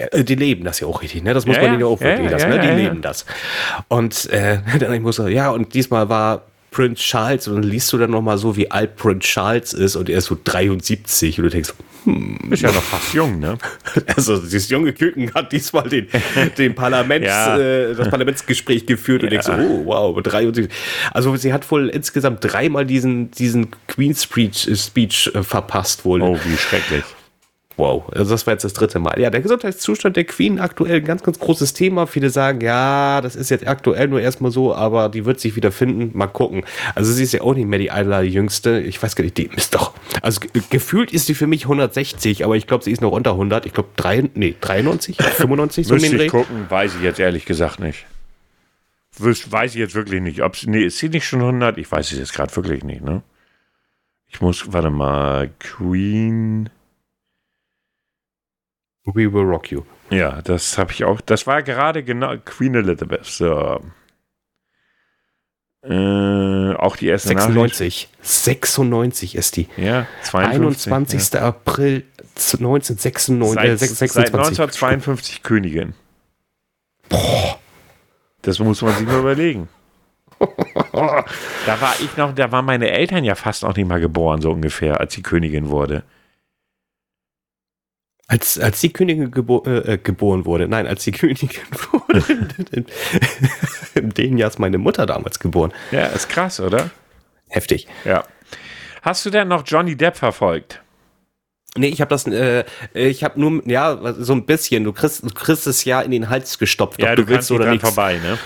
[0.02, 1.34] Ja, äh, die leben das ja auch richtig, ne?
[1.34, 2.60] Das muss ja, man ja auch wirklich ja, lassen, ne?
[2.60, 3.26] Die leben das.
[3.88, 7.91] Und äh, dann ich muss sagen, ja, und diesmal war Prince Charles und dann liest
[7.93, 11.43] du dann nochmal so, wie alt Prince Charles ist und er ist so 73 und
[11.45, 11.74] du denkst,
[12.04, 12.39] hm.
[12.49, 13.60] Ist ja noch fast jung, ne?
[14.16, 16.08] Also dieses junge Küken hat diesmal den,
[16.58, 17.60] den Parlaments, ja.
[17.60, 20.68] äh, das Parlamentsgespräch geführt und denkst oh wow, 73.
[21.12, 26.24] Also sie hat wohl insgesamt dreimal diesen, diesen Queen's Speech, Speech äh, verpasst wohl.
[26.24, 27.04] Oh, wie schrecklich.
[27.82, 29.20] Wow, also das war jetzt das dritte Mal.
[29.20, 32.06] Ja, der Gesundheitszustand der Queen aktuell ein ganz, ganz großes Thema.
[32.06, 35.72] Viele sagen, ja, das ist jetzt aktuell nur erstmal so, aber die wird sich wieder
[35.72, 36.16] finden.
[36.16, 36.64] Mal gucken.
[36.94, 38.82] Also sie ist ja auch nicht mehr die allerjüngste.
[38.82, 39.96] Ich weiß gar nicht, die ist doch.
[40.22, 43.66] Also gefühlt ist sie für mich 160, aber ich glaube, sie ist noch unter 100.
[43.66, 43.90] Ich glaube,
[44.36, 48.06] nee, 93, 95 so Müsste ich gucken, weiß ich jetzt ehrlich gesagt nicht.
[49.18, 50.44] Weiß ich jetzt wirklich nicht.
[50.44, 51.80] Ob nee, ist sie nicht schon 100?
[51.80, 53.24] Ich weiß es jetzt gerade wirklich nicht, ne?
[54.28, 56.70] Ich muss, warte mal, Queen.
[59.06, 59.84] We Will Rock You.
[60.10, 61.22] Ja, das habe ich auch.
[61.22, 63.26] Das war gerade genau Queen Elizabeth.
[63.26, 63.82] So.
[65.84, 68.10] Äh, auch die erste 96.
[68.12, 68.26] Nachricht.
[68.26, 69.68] 96 ist die.
[69.78, 71.34] Ja, 52, 21.
[71.34, 71.47] Ja.
[71.47, 72.04] April
[72.36, 73.56] 1996.
[73.56, 74.12] Seit, 26.
[74.12, 75.93] seit 1952 Königin.
[77.10, 77.60] Boah.
[78.43, 79.70] Das muss man sich mal überlegen.
[80.91, 84.52] da war ich noch, da waren meine Eltern ja fast noch nicht mal geboren, so
[84.52, 86.04] ungefähr, als sie Königin wurde.
[88.32, 91.50] Als, als die Königin gebo äh, geboren wurde, nein, als die Königin
[91.92, 92.24] wurde,
[92.72, 92.86] in,
[93.94, 95.74] in dem Jahr ist meine Mutter damals geboren.
[95.92, 96.92] Ja, ist krass, oder?
[97.50, 97.90] Heftig.
[98.06, 98.24] Ja.
[99.02, 100.82] Hast du denn noch Johnny Depp verfolgt?
[101.76, 102.64] Nee, ich habe das, äh,
[102.94, 104.86] ich habe nur, ja, so ein bisschen.
[104.86, 107.52] Du kriegst, du kriegst es ja in den Hals gestopft, ja, ob du, du willst
[107.52, 107.82] oder nicht.
[107.82, 108.38] vorbei, ne?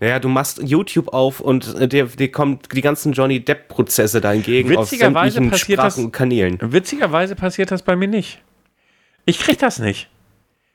[0.00, 4.34] Naja, du machst YouTube auf und äh, dir, dir kommen die ganzen Johnny Depp-Prozesse da
[4.34, 6.58] entgegen aus sämtlichen Sprachen und Kanälen.
[6.60, 8.42] Witzigerweise passiert das bei mir nicht.
[9.24, 10.08] Ich krieg das nicht.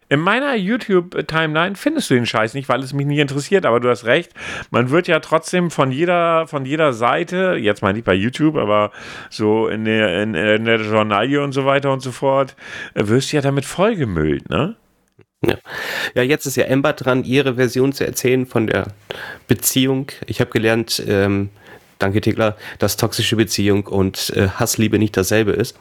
[0.10, 3.89] In meiner YouTube-Timeline findest du den Scheiß nicht, weil es mich nicht interessiert, aber du
[3.89, 4.32] hast recht.
[4.72, 8.91] Man wird ja trotzdem von jeder, von jeder Seite, jetzt mal nicht bei YouTube, aber
[9.30, 12.56] so in der, in, in der Journalie und so weiter und so fort,
[12.93, 14.78] wirst du ja damit vollgemüllt, ne?
[15.45, 15.56] Ja.
[16.16, 18.88] ja, jetzt ist ja Ember dran, ihre Version zu erzählen von der
[19.48, 20.08] Beziehung.
[20.26, 21.50] Ich habe gelernt, ähm,
[22.00, 25.78] danke Tegler, dass toxische Beziehung und äh, Hassliebe nicht dasselbe ist.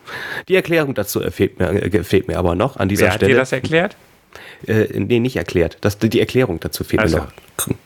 [0.48, 3.32] Die Erklärung dazu fehlt mir, äh, fehlt mir aber noch an dieser Wer Stelle.
[3.32, 3.96] Hat dir das erklärt?
[4.66, 5.78] Äh, nee, nicht erklärt.
[5.80, 7.18] Das, die Erklärung dazu fehlt also.
[7.18, 7.76] mir noch.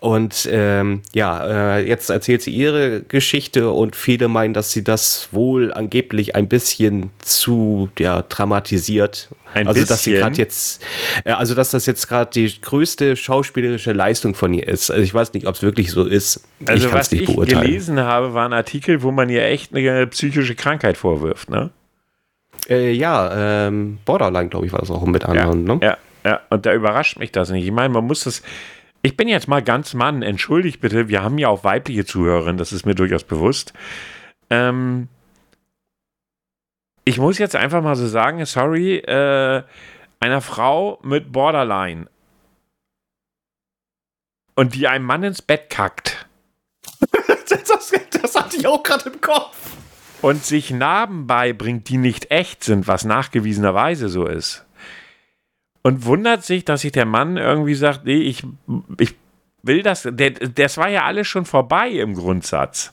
[0.00, 5.28] Und ähm, ja, äh, jetzt erzählt sie ihre Geschichte und viele meinen, dass sie das
[5.32, 9.28] wohl angeblich ein bisschen zu ja, dramatisiert.
[9.54, 9.88] Ein also bisschen?
[9.88, 10.84] dass sie gerade jetzt,
[11.24, 14.90] äh, also dass das jetzt gerade die größte schauspielerische Leistung von ihr ist.
[14.90, 16.44] Also ich weiß nicht, ob es wirklich so ist.
[16.66, 20.54] Also ich was ich gelesen habe, war ein Artikel, wo man ihr echt eine psychische
[20.54, 21.70] Krankheit vorwirft, ne?
[22.68, 25.80] Äh, ja, ähm, Borderline, glaube ich, war das auch mit anderen, ja, ne?
[25.82, 27.64] Ja, ja, und da überrascht mich das nicht.
[27.64, 28.42] Ich meine, man muss das
[29.02, 32.72] ich bin jetzt mal ganz Mann, entschuldigt bitte, wir haben ja auch weibliche Zuhörerinnen, das
[32.72, 33.72] ist mir durchaus bewusst.
[34.50, 35.08] Ähm,
[37.04, 39.62] ich muss jetzt einfach mal so sagen, sorry, äh,
[40.20, 42.06] einer Frau mit Borderline
[44.56, 46.26] und die einem Mann ins Bett kackt.
[47.48, 49.56] das, das, das hatte ich auch gerade im Kopf.
[50.20, 54.66] Und sich Narben beibringt, die nicht echt sind, was nachgewiesenerweise so ist
[55.82, 58.44] und wundert sich, dass sich der Mann irgendwie sagt, nee, ich,
[58.98, 59.14] ich
[59.62, 62.92] will das, der, das war ja alles schon vorbei im Grundsatz.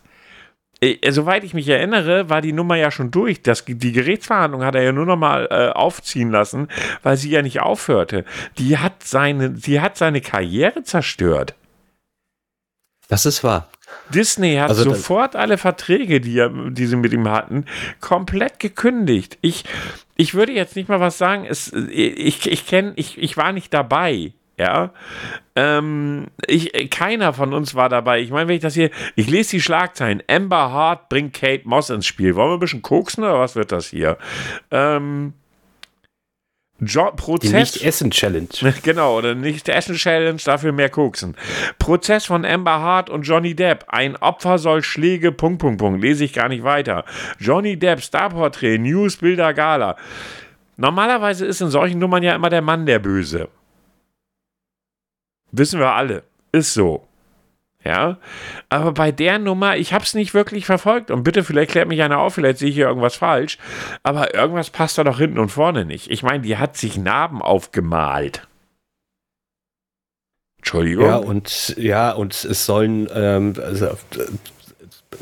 [0.82, 3.42] äh, soweit ich mich erinnere, war die Nummer ja schon durch.
[3.42, 6.68] Das, die Gerichtsverhandlung hat er ja nur noch mal äh, aufziehen lassen,
[7.04, 8.26] weil sie ja nicht aufhörte.
[8.58, 11.56] Die hat seine, sie hat seine Karriere zerstört.
[13.08, 13.70] Das ist wahr.
[14.10, 17.66] Disney hat also sofort alle Verträge, die, er, die sie mit ihm hatten,
[18.02, 19.38] komplett gekündigt.
[19.42, 19.64] Ich,
[20.16, 21.46] ich würde jetzt nicht mal was sagen.
[21.46, 24.34] Es, ich, ich kenne, ich, ich war nicht dabei.
[24.58, 24.94] Ja,
[25.58, 28.22] ähm, ich, keiner von uns war dabei.
[28.22, 30.24] Ich meine, wenn ich das hier, ich lese die Schlagzeilen.
[30.30, 32.36] Amber Hart bringt Kate Moss ins Spiel.
[32.36, 34.18] Wollen wir ein bisschen koksen oder was wird das hier?
[34.72, 35.34] Ähm,
[36.86, 37.50] jo Prozess.
[37.50, 38.48] Die Nicht-Essen-Challenge.
[38.84, 41.36] Genau, oder Nicht-Essen-Challenge, dafür mehr koksen.
[41.80, 43.86] Prozess von Amber Hart und Johnny Depp.
[43.88, 46.02] Ein Opfer soll Schläge, Punkt, Punkt, Punkt.
[46.02, 47.06] Lese ich gar nicht weiter.
[47.40, 49.96] Johnny Depp, Starporträt, News, Bilder, Gala.
[50.78, 53.50] Normalerweise ist in solchen Nummern ja immer der Mann der Böse.
[55.52, 56.24] Wissen wir alle.
[56.52, 57.08] Ist so.
[57.86, 58.18] Ja,
[58.70, 62.02] aber bei der Nummer, ich habe es nicht wirklich verfolgt und bitte, vielleicht klärt mich
[62.02, 63.60] einer auf, vielleicht sehe ich hier irgendwas falsch,
[64.02, 66.10] aber irgendwas passt da doch hinten und vorne nicht.
[66.10, 68.48] Ich meine, die hat sich Narben aufgemalt.
[70.58, 71.06] Entschuldigung.
[71.06, 73.96] Ja, und ja, und es sollen ähm, also,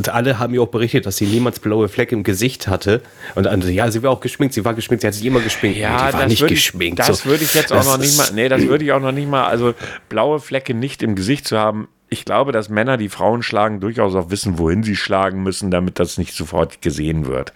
[0.09, 3.01] alle haben mir auch berichtet, dass sie niemals blaue Flecke im Gesicht hatte.
[3.35, 5.77] Und andere, ja, sie war auch geschminkt, sie war geschminkt, sie hat sich immer geschminkt.
[5.77, 6.99] Ja, die war nicht geschminkt.
[6.99, 7.29] Ich, das so.
[7.29, 9.45] würde ich jetzt auch noch nicht mal, nee, das würde ich auch noch nicht mal,
[9.45, 9.73] also
[10.09, 11.87] blaue Flecke nicht im Gesicht zu haben.
[12.09, 15.99] Ich glaube, dass Männer, die Frauen schlagen, durchaus auch wissen, wohin sie schlagen müssen, damit
[15.99, 17.53] das nicht sofort gesehen wird.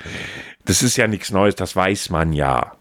[0.66, 2.77] Das ist ja nichts Neues, das weiß man ja.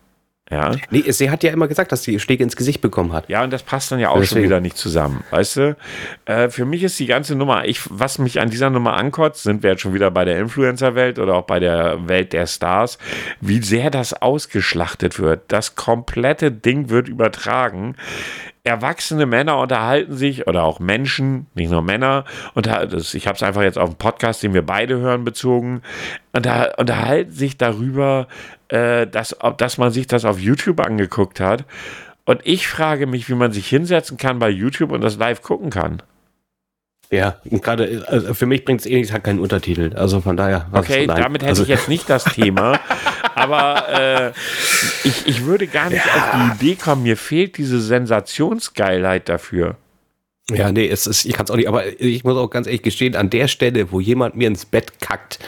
[0.49, 0.76] Ja.
[0.90, 3.28] Nee, sie hat ja immer gesagt, dass sie Schläge ins Gesicht bekommen hat.
[3.28, 4.28] Ja, und das passt dann ja auch Deswegen.
[4.28, 5.24] schon wieder nicht zusammen.
[5.30, 5.76] Weißt du?
[6.24, 9.64] Äh, für mich ist die ganze Nummer, ich, was mich an dieser Nummer ankotzt, sind
[9.64, 12.99] wir jetzt schon wieder bei der Influencer-Welt oder auch bei der Welt der Stars,
[13.40, 15.42] wie sehr das ausgeschlachtet wird.
[15.49, 17.97] Das komplette Ding wird übertragen
[18.66, 22.24] erwachsene Männer unterhalten sich oder auch Menschen, nicht nur Männer,
[22.55, 25.82] und ich habe es einfach jetzt auf dem Podcast, den wir beide hören, bezogen,
[26.32, 28.26] unter, unterhalten sich darüber,
[28.69, 31.64] äh, dass, ob, dass man sich das auf YouTube angeguckt hat.
[32.25, 35.71] Und ich frage mich, wie man sich hinsetzen kann bei YouTube und das live gucken
[35.71, 36.03] kann.
[37.11, 39.93] Ja, gerade also für mich bringt es eh nichts, hat keinen Untertitel.
[39.95, 40.67] Also von daher.
[40.73, 41.62] Okay, damit hätte also.
[41.62, 42.81] ich jetzt nicht das Thema.
[43.35, 44.33] aber äh,
[45.05, 46.12] ich, ich würde gar nicht ja.
[46.12, 49.77] auf die Idee kommen, mir fehlt diese Sensationsgeilheit dafür.
[50.51, 52.83] Ja, nee, es ist, ich kann es auch nicht, aber ich muss auch ganz ehrlich
[52.83, 55.39] gestehen, an der Stelle, wo jemand mir ins Bett kackt,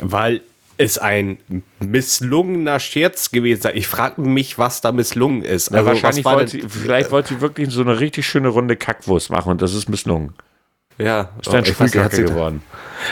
[0.00, 0.40] weil
[0.78, 1.38] es ein
[1.80, 3.70] misslungener Scherz gewesen.
[3.74, 5.72] Ich frage mich, was da misslungen ist.
[5.72, 9.30] Also, ja, wahrscheinlich wollte sie, vielleicht wollte sie wirklich so eine richtig schöne runde Kackwurst
[9.30, 10.34] machen und das ist misslungen.
[10.98, 12.62] Ja, ist dann Sprühkacke geworden.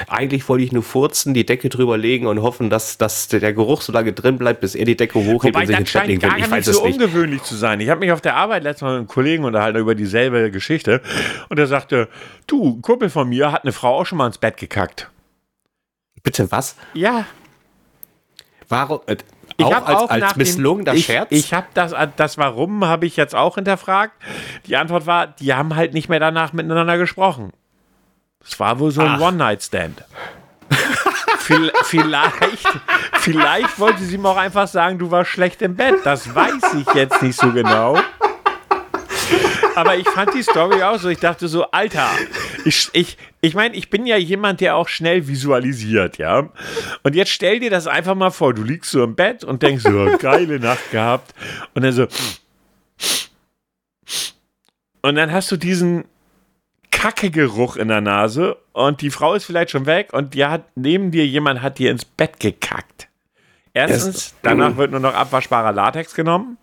[0.08, 3.82] Eigentlich wollte ich nur furzen, die Decke drüber legen und hoffen, dass, dass der Geruch
[3.82, 6.30] so lange drin bleibt, bis er die Decke hochhebt und sich ins Bett legen will.
[6.38, 7.80] Ich weiß nicht so ungewöhnlich zu sein.
[7.80, 11.02] Ich habe mich auf der Arbeit letztes Mal mit einem Kollegen unterhalten über dieselbe Geschichte
[11.50, 12.08] und er sagte,
[12.46, 15.10] du, ein Kumpel von mir hat eine Frau auch schon mal ins Bett gekackt.
[16.22, 16.76] Bitte was?
[16.94, 17.26] Ja,
[18.68, 19.00] Warum?
[19.06, 19.16] Äh,
[19.56, 21.28] ich auch als, auch als misslungener ich, Scherz?
[21.30, 24.14] Ich habe das, das Warum habe ich jetzt auch hinterfragt.
[24.66, 27.52] Die Antwort war, die haben halt nicht mehr danach miteinander gesprochen.
[28.44, 30.04] Es war wohl so ein One-Night-Stand.
[31.84, 32.68] vielleicht,
[33.20, 35.94] vielleicht wollte sie ihm auch einfach sagen, du warst schlecht im Bett.
[36.04, 37.98] Das weiß ich jetzt nicht so genau.
[39.74, 41.08] Aber ich fand die Story auch so.
[41.08, 42.08] Ich dachte so, Alter,
[42.64, 46.48] ich, ich, ich meine, ich bin ja jemand, der auch schnell visualisiert, ja.
[47.02, 49.84] Und jetzt stell dir das einfach mal vor, du liegst so im Bett und denkst
[49.84, 51.34] so, geile Nacht gehabt.
[51.74, 52.06] Und dann so.
[55.02, 56.04] Und dann hast du diesen
[56.90, 61.10] Kackegeruch in der Nase und die Frau ist vielleicht schon weg und die hat neben
[61.10, 63.08] dir jemand hat dir ins Bett gekackt.
[63.74, 66.56] Erstens, danach wird nur noch abwaschbarer Latex genommen.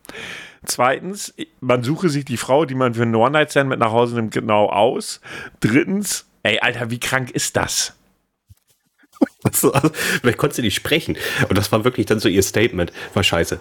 [0.66, 4.34] Zweitens, man suche sich die Frau, die man für einen One-Night-Stand mit nach Hause nimmt,
[4.34, 5.20] genau aus.
[5.60, 7.96] Drittens, ey, Alter, wie krank ist das?
[9.44, 9.90] Also, also,
[10.22, 11.18] vielleicht konnte sie nicht sprechen.
[11.50, 12.92] Und das war wirklich dann so ihr Statement.
[13.14, 13.60] War scheiße.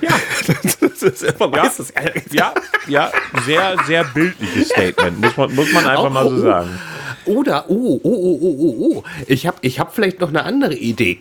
[0.00, 0.10] Ja.
[0.80, 1.64] das ist immer ja.
[1.64, 1.92] meistens.
[2.30, 2.54] Ja,
[2.86, 3.12] ja,
[3.44, 5.20] sehr, sehr bildliches Statement.
[5.20, 6.78] Muss man, muss man einfach oh, mal so sagen.
[7.26, 9.04] Oder, oh, oh, oh, oh, oh, oh.
[9.26, 11.20] Ich habe ich hab vielleicht noch eine andere Idee.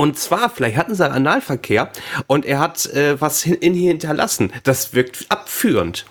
[0.00, 1.92] Und zwar, vielleicht hatten sie einen Analverkehr
[2.26, 4.50] und er hat äh, was in, in hier hinterlassen.
[4.62, 6.06] Das wirkt abführend.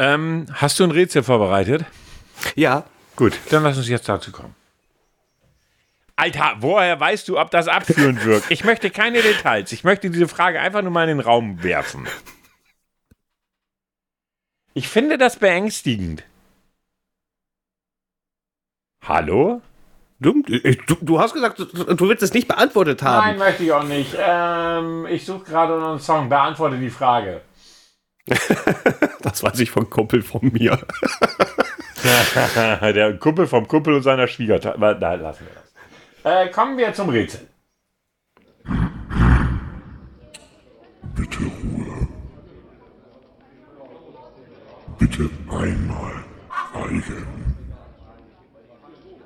[0.00, 1.84] Ähm, hast du ein Rätsel vorbereitet?
[2.56, 2.86] Ja.
[3.14, 4.56] Gut, dann lass uns jetzt dazu kommen.
[6.16, 8.50] Alter, woher weißt du, ob das abführend wirkt?
[8.50, 9.70] Ich möchte keine Details.
[9.70, 12.08] Ich möchte diese Frage einfach nur mal in den Raum werfen.
[14.74, 16.24] Ich finde das beängstigend.
[19.02, 19.62] Hallo?
[20.18, 23.26] Du, du, du, hast gesagt, du willst es nicht beantwortet haben.
[23.26, 24.14] Nein, möchte ich auch nicht.
[24.18, 26.28] Ähm, ich suche gerade noch einen Song.
[26.28, 27.40] Beantworte die Frage.
[29.22, 30.78] das weiß ich von Kumpel von mir.
[32.82, 34.94] Der Kumpel vom Kumpel und seiner Schwiegertochter.
[34.94, 36.46] Da lassen wir das.
[36.46, 37.46] Äh, kommen wir zum Rätsel.
[41.14, 42.08] Bitte Ruhe.
[44.98, 46.24] Bitte einmal
[46.72, 47.49] schweigen.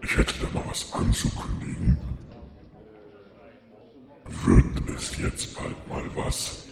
[0.05, 1.97] Ich hätte da mal was anzukündigen.
[4.45, 6.65] Wird es jetzt bald mal was?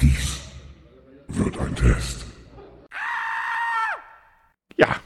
[0.00, 0.40] Dies
[1.28, 2.24] wird ein Test.
[4.76, 4.96] Ja.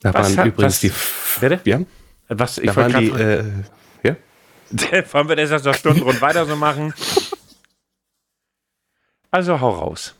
[0.00, 0.92] Da Was waren hat- übrigens was- die.
[1.40, 1.60] Bitte?
[1.64, 1.80] Ja,
[2.28, 2.58] Was?
[2.58, 3.64] Ich da waren wollte
[4.02, 4.08] die.
[4.08, 4.14] Äh,
[4.82, 5.12] ja?
[5.12, 6.94] wollen wir das jetzt noch stundenrund weiter so machen?
[9.32, 10.14] Also hau raus.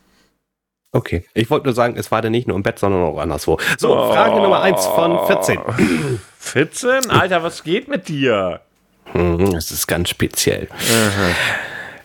[0.97, 1.23] Okay.
[1.35, 3.59] Ich wollte nur sagen, es war dann nicht nur im Bett, sondern auch anderswo.
[3.77, 5.59] So, Frage Nummer 1 von 14.
[6.39, 6.89] 14?
[7.11, 8.61] Alter, was geht mit dir?
[9.13, 10.67] Hm, Das ist ganz speziell.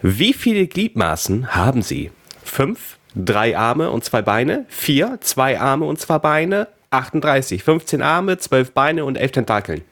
[0.02, 2.10] Wie viele Gliedmaßen haben Sie?
[2.44, 8.36] Fünf, drei Arme und zwei Beine, vier, zwei Arme und zwei Beine, 38, 15 Arme,
[8.36, 9.82] 12 Beine und 11 Tentakeln.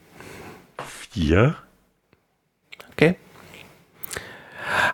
[1.12, 1.57] Vier?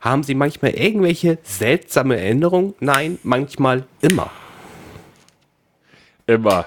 [0.00, 2.74] Haben Sie manchmal irgendwelche seltsame Erinnerungen?
[2.80, 4.30] Nein, manchmal immer.
[6.26, 6.66] Immer.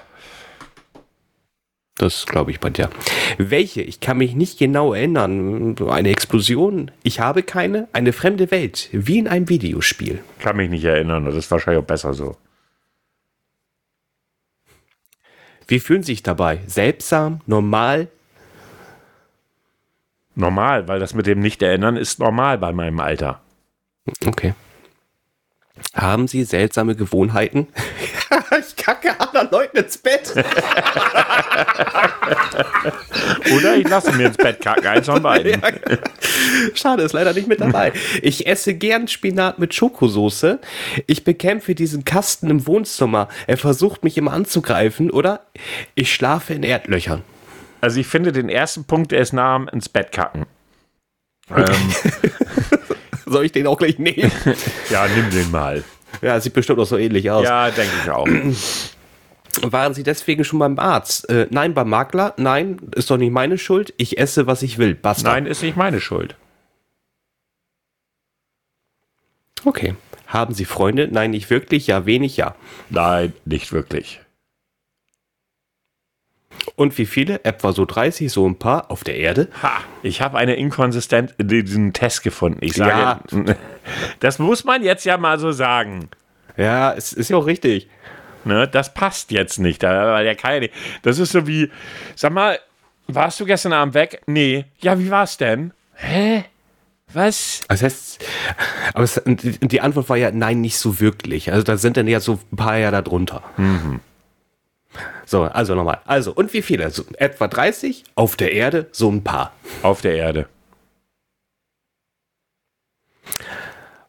[1.96, 2.88] Das glaube ich bei dir.
[3.36, 3.82] Welche?
[3.82, 5.76] Ich kann mich nicht genau erinnern.
[5.86, 6.90] Eine Explosion?
[7.02, 7.88] Ich habe keine.
[7.92, 10.24] Eine fremde Welt, wie in einem Videospiel.
[10.38, 11.26] Kann mich nicht erinnern.
[11.26, 12.38] Das ist wahrscheinlich auch besser so.
[15.66, 16.60] Wie fühlen Sie sich dabei?
[16.66, 17.42] Seltsam?
[17.46, 18.08] Normal?
[20.34, 23.40] Normal, weil das mit dem Nicht-Erinnern ist normal bei meinem Alter.
[24.26, 24.54] Okay.
[25.94, 27.66] Haben Sie seltsame Gewohnheiten?
[28.60, 30.32] ich kacke anderen Leuten ins Bett.
[33.54, 34.86] Oder ich lasse mir ins Bett kacken.
[34.86, 35.60] Eins von beiden.
[36.74, 37.92] Schade, ist leider nicht mit dabei.
[38.22, 40.60] Ich esse gern Spinat mit Schokosoße.
[41.06, 43.28] Ich bekämpfe diesen Kasten im Wohnzimmer.
[43.46, 45.10] Er versucht mich immer anzugreifen.
[45.10, 45.40] Oder
[45.94, 47.22] ich schlafe in Erdlöchern.
[47.80, 50.46] Also ich finde den ersten Punkt, der ist nah am ins Bett kacken.
[51.54, 51.66] Ähm,
[53.26, 54.30] Soll ich den auch gleich nehmen?
[54.90, 55.84] ja, nimm den mal.
[56.20, 57.44] ja, sieht bestimmt auch so ähnlich aus.
[57.44, 58.26] Ja, denke ich auch.
[59.62, 61.28] Waren Sie deswegen schon beim Arzt?
[61.28, 62.34] Äh, nein, beim Makler?
[62.36, 63.92] Nein, ist doch nicht meine Schuld.
[63.96, 64.94] Ich esse, was ich will.
[64.94, 65.30] Basta.
[65.30, 66.36] Nein, ist nicht meine Schuld.
[69.64, 69.94] Okay.
[70.26, 71.08] Haben Sie Freunde?
[71.10, 71.88] Nein, nicht wirklich.
[71.88, 72.54] Ja, wenig, ja.
[72.88, 74.20] Nein, nicht wirklich.
[76.76, 77.44] Und wie viele?
[77.44, 79.48] Etwa so 30, so ein paar auf der Erde?
[79.62, 82.58] Ha, ich habe eine inkonsistent diesen Test gefunden.
[82.62, 83.20] Ich sage,
[84.20, 86.08] das muss man jetzt ja mal so sagen.
[86.56, 87.88] Ja, es ist ja auch richtig.
[88.44, 90.70] Ne, das passt jetzt nicht, der keine.
[91.02, 91.70] Das ist so wie,
[92.16, 92.58] sag mal,
[93.06, 94.22] warst du gestern Abend weg?
[94.26, 94.64] Nee.
[94.78, 95.72] Ja, wie war's denn?
[95.94, 96.44] Hä?
[97.12, 97.62] Was?
[97.68, 98.24] Das heißt,
[98.94, 101.52] aber es, die Antwort war ja nein, nicht so wirklich.
[101.52, 103.42] Also da sind dann ja so ein paar ja da drunter.
[105.30, 106.00] So, also nochmal.
[106.06, 106.82] Also, und wie viele?
[106.82, 109.52] Also, etwa 30 auf der Erde, so ein paar.
[109.80, 110.48] Auf der Erde.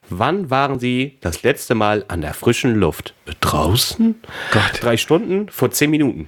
[0.10, 3.14] Wann waren Sie das letzte Mal an der frischen Luft?
[3.40, 4.16] Draußen?
[4.52, 4.82] Gott.
[4.82, 6.28] Drei Stunden vor zehn Minuten.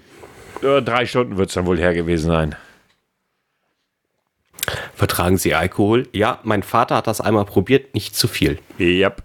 [0.61, 2.55] Ja, drei Stunden wird es dann wohl her gewesen sein.
[4.93, 6.07] Vertragen Sie Alkohol?
[6.11, 8.59] Ja, mein Vater hat das einmal probiert, nicht zu viel.
[8.79, 9.23] Yep.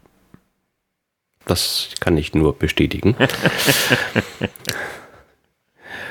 [1.45, 3.17] Das kann ich nur bestätigen.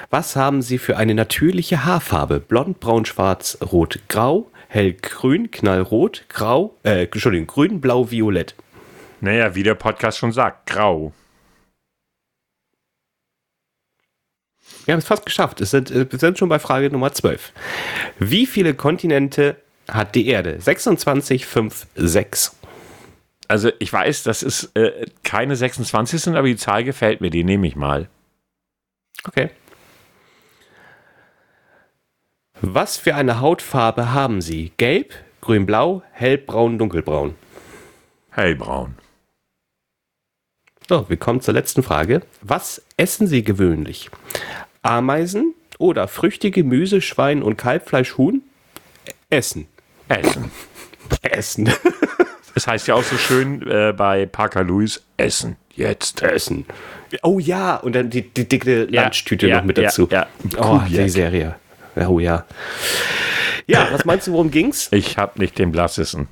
[0.10, 2.40] Was haben Sie für eine natürliche Haarfarbe?
[2.40, 8.56] Blond, braun, schwarz, rot, grau, hellgrün, knallrot, grau, äh, Entschuldigung, grün, blau, violett.
[9.20, 11.12] Naja, wie der Podcast schon sagt, grau.
[14.86, 15.60] Wir haben es fast geschafft.
[15.60, 17.52] Es sind, äh, wir sind schon bei Frage Nummer 12.
[18.20, 19.58] Wie viele Kontinente
[19.90, 20.62] hat die Erde?
[20.62, 22.56] 26, 5, 6.
[23.50, 27.44] Also ich weiß, dass es äh, keine 26 sind, aber die Zahl gefällt mir, die
[27.44, 28.08] nehme ich mal.
[29.26, 29.50] Okay.
[32.62, 34.72] Was für eine Hautfarbe haben Sie?
[34.78, 37.36] Gelb, grün-blau, hellbraun, dunkelbraun.
[38.32, 38.96] Hellbraun.
[40.90, 42.22] So, wir kommen zur letzten Frage.
[42.42, 44.10] Was essen Sie gewöhnlich?
[44.82, 48.42] Ameisen oder Früchte, Gemüse, Schwein und Kalbfleisch, Huhn?
[49.30, 49.68] Essen.
[50.08, 50.52] Essen.
[51.22, 51.70] Essen.
[52.56, 55.58] Es heißt ja auch so schön äh, bei Parker Lewis, Essen.
[55.76, 56.24] Jetzt.
[56.24, 56.66] Essen.
[57.22, 60.08] Oh ja, und dann die, die dicke Lunchtüte ja, noch mit ja, dazu.
[60.10, 60.26] ja.
[60.58, 60.88] Oh, Kuhjack.
[60.88, 61.56] die Serie.
[61.98, 62.46] Ja, Oh ja.
[63.68, 64.88] Ja, was meinst du, worum ging's?
[64.92, 66.28] Ich habe nicht den blassesten.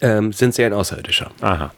[0.00, 1.30] Ähm, sind sie ein Außerirdischer?
[1.40, 1.72] Aha.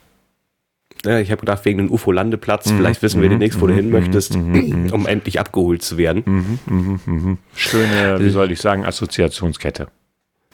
[1.05, 3.91] Ja, ich habe gedacht, wegen dem UFO-Landeplatz, Mhm, vielleicht wissen wir demnächst, wo du hin
[3.91, 6.23] möchtest, um endlich abgeholt zu werden.
[6.67, 7.39] Mhm.
[7.55, 9.89] Schöne, wie soll ich sagen, Assoziationskette.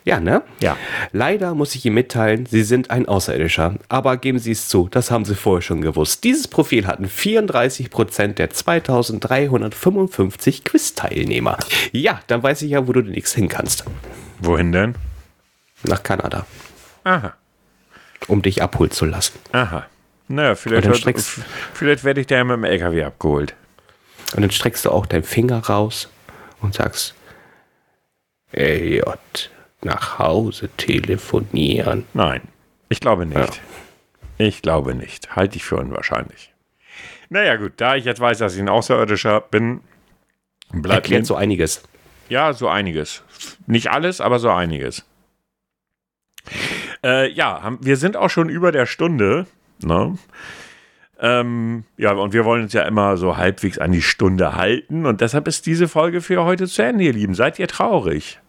[0.09, 0.41] Ja, ne?
[0.61, 0.79] Ja.
[1.13, 3.75] Leider muss ich Ihnen mitteilen, Sie sind ein Außerirdischer.
[3.91, 6.25] Aber geben Sie es zu, das haben Sie vorher schon gewusst.
[6.25, 11.59] Dieses Profil hatten 34% der 2355 Quiz-Teilnehmer.
[11.93, 13.85] Ja, dann weiß ich ja, wo du demnächst hin kannst.
[14.41, 14.95] Wohin denn?
[15.83, 16.47] Nach Kanada.
[17.05, 17.35] Aha.
[18.29, 19.39] Um dich abholen zu lassen.
[19.53, 19.85] Aha.
[20.29, 21.41] Naja, vielleicht, streckst-
[21.75, 23.55] vielleicht werde ich da ja mit dem LKW abgeholt.
[24.35, 26.09] Und dann streckst du auch deinen Finger raus
[26.63, 27.15] und sagst,
[28.53, 29.51] ey, J,
[29.83, 32.05] nach Hause telefonieren.
[32.15, 32.43] Nein,
[32.89, 33.61] ich glaube nicht.
[34.39, 35.35] Ich glaube nicht.
[35.37, 36.53] Halte ich für unwahrscheinlich.
[37.29, 39.81] Naja, gut, da ich jetzt weiß, dass ich ein Außerirdischer bin,
[40.73, 41.83] bleibt Erklärt so einiges.
[42.29, 43.23] Ja, so einiges.
[43.67, 45.05] Nicht alles, aber so einiges.
[47.05, 49.47] Äh, ja, haben, wir sind auch schon über der Stunde.
[49.83, 50.17] Ne?
[51.21, 55.07] Ähm, ja, und wir wollen uns ja immer so halbwegs an die Stunde halten.
[55.07, 57.35] Und deshalb ist diese Folge für heute zu Ende, ihr Lieben.
[57.35, 58.41] Seid ihr traurig?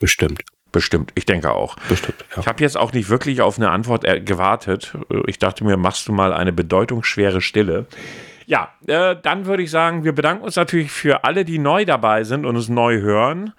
[0.00, 0.42] Bestimmt.
[0.72, 1.76] Bestimmt, ich denke auch.
[1.88, 2.24] Bestimmt.
[2.34, 2.42] Ja.
[2.42, 4.96] Ich habe jetzt auch nicht wirklich auf eine Antwort äh, gewartet.
[5.26, 7.86] Ich dachte mir, machst du mal eine bedeutungsschwere Stille.
[8.46, 12.24] Ja, äh, dann würde ich sagen, wir bedanken uns natürlich für alle, die neu dabei
[12.24, 13.52] sind und uns neu hören.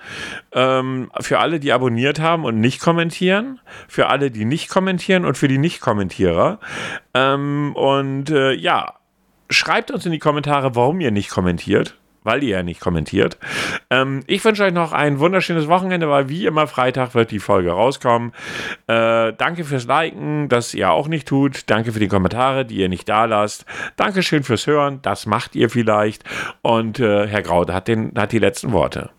[0.51, 3.59] Ähm, für alle, die abonniert haben und nicht kommentieren.
[3.87, 6.59] Für alle, die nicht kommentieren und für die Nicht-Kommentierer.
[7.13, 8.95] Ähm, und äh, ja,
[9.49, 11.97] schreibt uns in die Kommentare, warum ihr nicht kommentiert.
[12.23, 13.37] Weil ihr ja nicht kommentiert.
[13.89, 17.71] Ähm, ich wünsche euch noch ein wunderschönes Wochenende, weil wie immer Freitag wird die Folge
[17.71, 18.31] rauskommen.
[18.87, 21.69] Äh, danke fürs Liken, das ihr auch nicht tut.
[21.69, 23.65] Danke für die Kommentare, die ihr nicht da lasst.
[23.95, 26.23] Dankeschön fürs Hören, das macht ihr vielleicht.
[26.61, 29.09] Und äh, Herr Graude hat, den, hat die letzten Worte.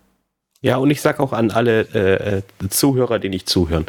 [0.63, 3.85] Ja, und ich sag auch an alle äh, äh, Zuhörer, die nicht zuhören.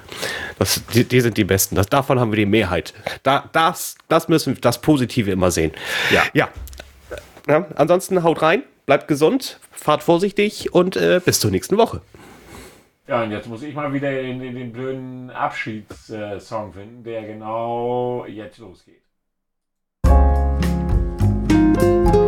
[0.58, 1.76] Das, die, die sind die Besten.
[1.76, 2.94] Das, davon haben wir die Mehrheit.
[3.22, 5.70] Da, das, das müssen wir das Positive immer sehen.
[6.10, 6.24] Ja.
[6.32, 6.48] Ja.
[7.46, 12.00] ja ansonsten haut rein, bleibt gesund, fahrt vorsichtig und äh, bis zur nächsten Woche.
[13.06, 17.22] Ja, und jetzt muss ich mal wieder in, in den blöden Abschiedssong äh, finden, der
[17.24, 19.02] genau jetzt losgeht.
[21.74, 22.23] Musik